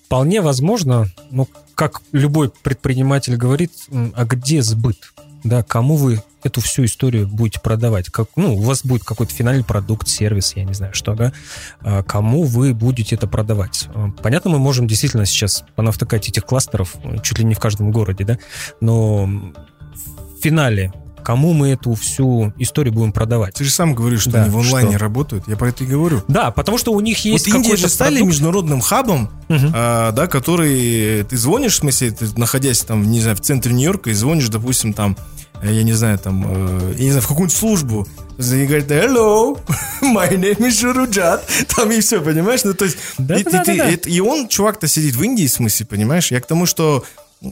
[0.04, 3.72] Вполне возможно, но как любой предприниматель говорит,
[4.14, 5.12] а где сбыт?
[5.46, 8.10] Да, кому вы эту всю историю будете продавать?
[8.10, 11.32] Как, ну, у вас будет какой-то финальный продукт, сервис, я не знаю что, да?
[11.80, 13.88] А кому вы будете это продавать?
[13.94, 17.90] А, Понятно, мы можем действительно сейчас понавтыкать этих кластеров э, чуть ли не в каждом
[17.92, 18.38] городе, да?
[18.80, 20.92] Но в финале
[21.24, 23.54] кому мы эту всю историю будем продавать?
[23.54, 24.98] Ты же сам говоришь, что Да, они в онлайне что?
[25.00, 26.22] работают, я про это и говорю.
[26.28, 28.28] Да, потому что у них есть вот Индия же стали продукт.
[28.30, 29.72] международным хабом, Мгм.
[29.74, 34.10] а, да, который ты звонишь, в смысле, ты находясь там, не знаю, в центре Нью-Йорка
[34.10, 35.16] и звонишь, допустим, там,
[35.62, 38.06] я не знаю, там, э, я не знаю, в какую-нибудь службу.
[38.38, 39.58] И говорят, hello,
[40.02, 41.48] my name is Шуруджат.
[41.74, 42.64] Там и все, понимаешь?
[42.64, 43.90] Ну, то есть, Да, и, да, и да, ты- да.
[43.90, 46.30] это- и он, чувак-то, сидит в Индии, в смысле, понимаешь?
[46.30, 47.04] Я к тому, что
[47.42, 47.48] э,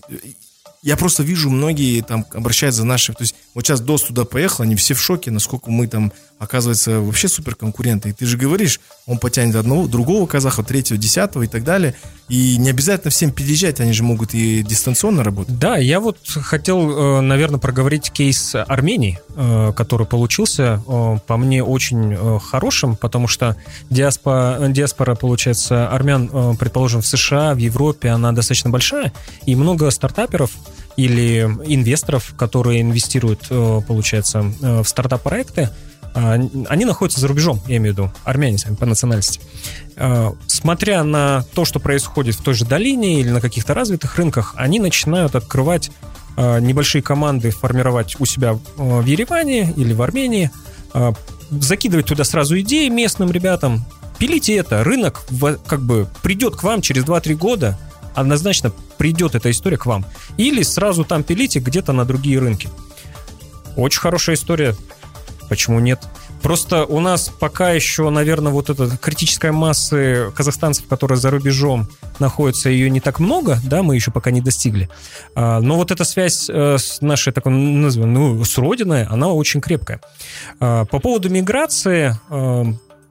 [0.85, 3.15] я просто вижу, многие там обращаются за наши...
[3.15, 7.01] То есть вот сейчас ДОС туда поехал, они все в шоке, насколько мы там, оказывается,
[7.01, 8.11] вообще супер конкуренты.
[8.11, 11.95] И ты же говоришь, он потянет одного, другого казаха, третьего, десятого и так далее.
[12.29, 15.59] И не обязательно всем переезжать, они же могут и дистанционно работать.
[15.59, 22.13] Да, я вот хотел, наверное, проговорить кейс Армении, э, который получился, э, по мне, очень
[22.13, 23.57] э, хорошим, потому что
[23.89, 29.15] диаспора, диаспора, получается, армян, э, предположим, в США, в Европе, она достаточно большая,
[29.47, 30.51] и много стартаперов
[30.97, 35.71] или инвесторов, которые инвестируют, э, получается, э, в стартап-проекты,
[36.15, 36.39] э,
[36.69, 39.41] они находятся за рубежом, я имею в виду, армяне сами по национальности.
[39.97, 44.55] Э, Смотря на то, что происходит в той же долине или на каких-то развитых рынках,
[44.57, 45.91] они начинают открывать
[46.37, 50.51] небольшие команды, формировать у себя в Ереване или в Армении,
[51.51, 53.85] закидывать туда сразу идеи местным ребятам.
[54.19, 55.23] Пилите это, рынок
[55.67, 57.79] как бы придет к вам через 2-3 года,
[58.15, 60.05] однозначно придет эта история к вам.
[60.37, 62.69] Или сразу там пилите где-то на другие рынки.
[63.77, 64.75] Очень хорошая история.
[65.49, 66.01] Почему нет?
[66.45, 71.89] Просто у нас пока еще, наверное, вот эта критическая масса казахстанцев, которые за рубежом
[72.19, 74.91] находятся, ее не так много, да, мы еще пока не достигли.
[75.35, 79.63] А, но вот эта связь э, с нашей, такой назовем, ну, с родиной, она очень
[79.63, 80.03] крепкая.
[80.61, 82.65] А, по поводу миграции, э,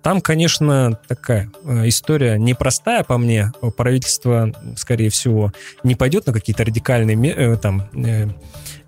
[0.03, 3.51] там, конечно, такая э, история непростая по мне.
[3.77, 7.89] Правительство, скорее всего, не пойдет на какие-то радикальные там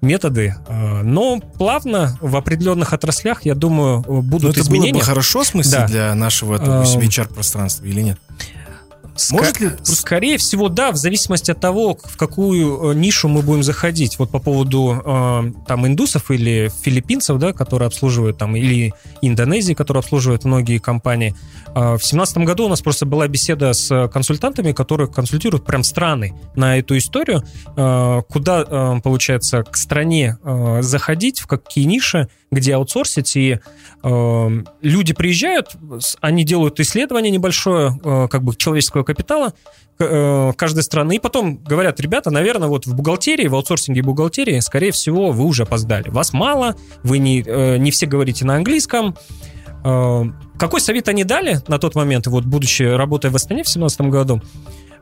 [0.01, 4.93] методы, э, но плавно в определенных отраслях, я думаю, будут но это изменения.
[4.93, 5.88] было бы хорошо, в смысле, да.
[5.88, 8.20] для нашего, допустим, HR-пространства или нет?
[9.32, 9.72] Может ли...
[9.84, 14.20] Скорее всего, да, в зависимости от того, в какую э, нишу мы будем заходить.
[14.20, 20.01] Вот по поводу э, там индусов или филиппинцев, да, которые обслуживают там, или Индонезии, которые
[20.01, 21.36] обслуживают многие компании.
[21.74, 26.34] Э, в семнадцатом году у нас просто была беседа с консультантами, которые консультируют прям страны
[26.55, 27.43] на эту историю,
[27.76, 33.60] э, куда, э, получается, к стране э, заходить, в какие ниши, где аутсорсить, и
[34.03, 34.49] э,
[34.82, 35.76] люди приезжают,
[36.22, 39.53] они делают исследование небольшое, э, как бы человеческого капитала
[39.99, 44.91] э, каждой страны, и потом говорят, ребята, наверное, вот в бухгалтерии, в аутсорсинге бухгалтерии, скорее
[44.91, 46.10] всего, вы уже опоздали.
[46.10, 49.16] Вас мало, вы не, э, не все говорите на английском.
[49.84, 50.24] Э,
[50.58, 54.41] какой совет они дали на тот момент, вот будучи работая в Астане в 2017 году?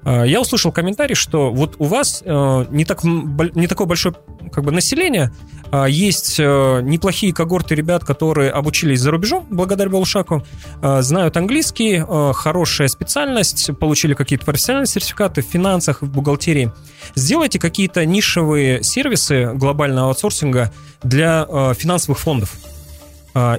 [0.06, 4.16] Э, я услышал комментарий, что вот у вас э, не, так, не такое большое
[4.51, 5.32] как бы, население,
[5.72, 10.45] а есть э, неплохие когорты ребят, которые обучились за рубежом, благодаря Балушаку,
[10.82, 16.72] знают английский, хорошая специальность, получили какие-то профессиональные сертификаты в финансах, в бухгалтерии.
[17.16, 20.72] Сделайте какие-то нишевые сервисы глобального аутсорсинга
[21.04, 21.45] для
[21.78, 22.56] финансовых фондов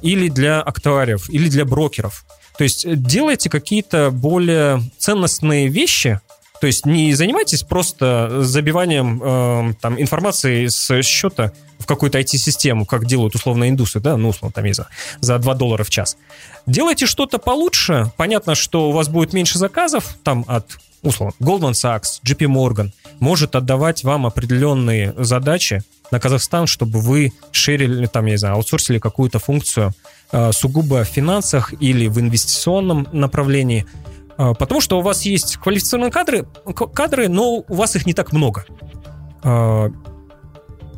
[0.03, 2.24] или для актуариев, или для брокеров.
[2.57, 6.20] То есть делайте какие-то более ценностные вещи,
[6.64, 13.04] то есть не занимайтесь просто забиванием э, там, информации с счета в какую-то IT-систему, как
[13.04, 14.88] делают условно индусы, да, ну, условно, там, за,
[15.20, 16.16] за 2 доллара в час.
[16.64, 18.10] Делайте что-то получше.
[18.16, 23.56] Понятно, что у вас будет меньше заказов, там, от, условно, Goldman Sachs, JP Morgan, может
[23.56, 29.38] отдавать вам определенные задачи на Казахстан, чтобы вы шерили, там, я не знаю, аутсорсили какую-то
[29.38, 29.92] функцию
[30.32, 33.84] э, сугубо в финансах или в инвестиционном направлении–
[34.37, 36.47] потому что у вас есть квалифицированные кадры,
[36.95, 38.64] кадры, но у вас их не так много.
[39.43, 39.91] А,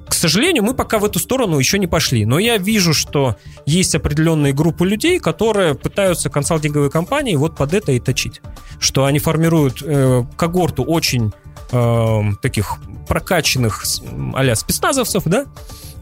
[0.09, 2.25] к сожалению, мы пока в эту сторону еще не пошли.
[2.25, 7.93] Но я вижу, что есть определенные группы людей, которые пытаются консалтинговые компании вот под это
[7.93, 8.41] и точить.
[8.79, 11.33] Что они формируют э, когорту очень
[11.73, 12.77] э, таких
[13.09, 13.85] прокачанных
[14.35, 15.47] а спецназовцев, да,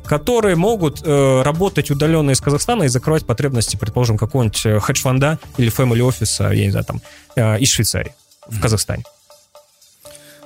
[0.07, 5.70] которые могут э, работать удаленно из Казахстана и закрывать потребности, предположим, какого-нибудь э, хедж-фонда или
[5.72, 7.00] family офиса, я не знаю, там,
[7.36, 8.14] э, из Швейцарии
[8.48, 9.05] в Казахстане.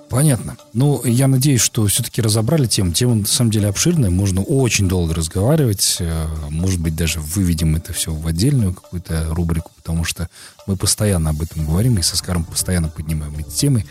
[0.08, 0.56] Понятно.
[0.72, 2.92] Ну, я надеюсь, что все-таки разобрали тему.
[2.92, 4.08] Тема, на самом деле, обширная.
[4.08, 5.98] Можно очень долго разговаривать.
[6.00, 10.28] Э, может быть, даже выведем это все в отдельную какую-то рубрику, потому что
[10.66, 13.84] мы постоянно об этом говорим, и с Оскаром постоянно поднимаем эти темы.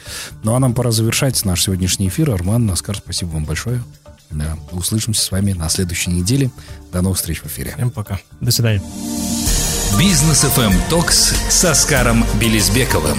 [0.43, 2.31] Ну, а нам пора завершать наш сегодняшний эфир.
[2.31, 3.83] Арман, Оскар, спасибо вам большое.
[4.31, 4.57] Да.
[4.71, 6.51] Услышимся с вами на следующей неделе.
[6.91, 7.73] До новых встреч в эфире.
[7.75, 8.19] Всем пока.
[8.41, 8.81] До свидания.
[9.97, 13.17] Бизнес FM Токс с Оскаром Белизбековым.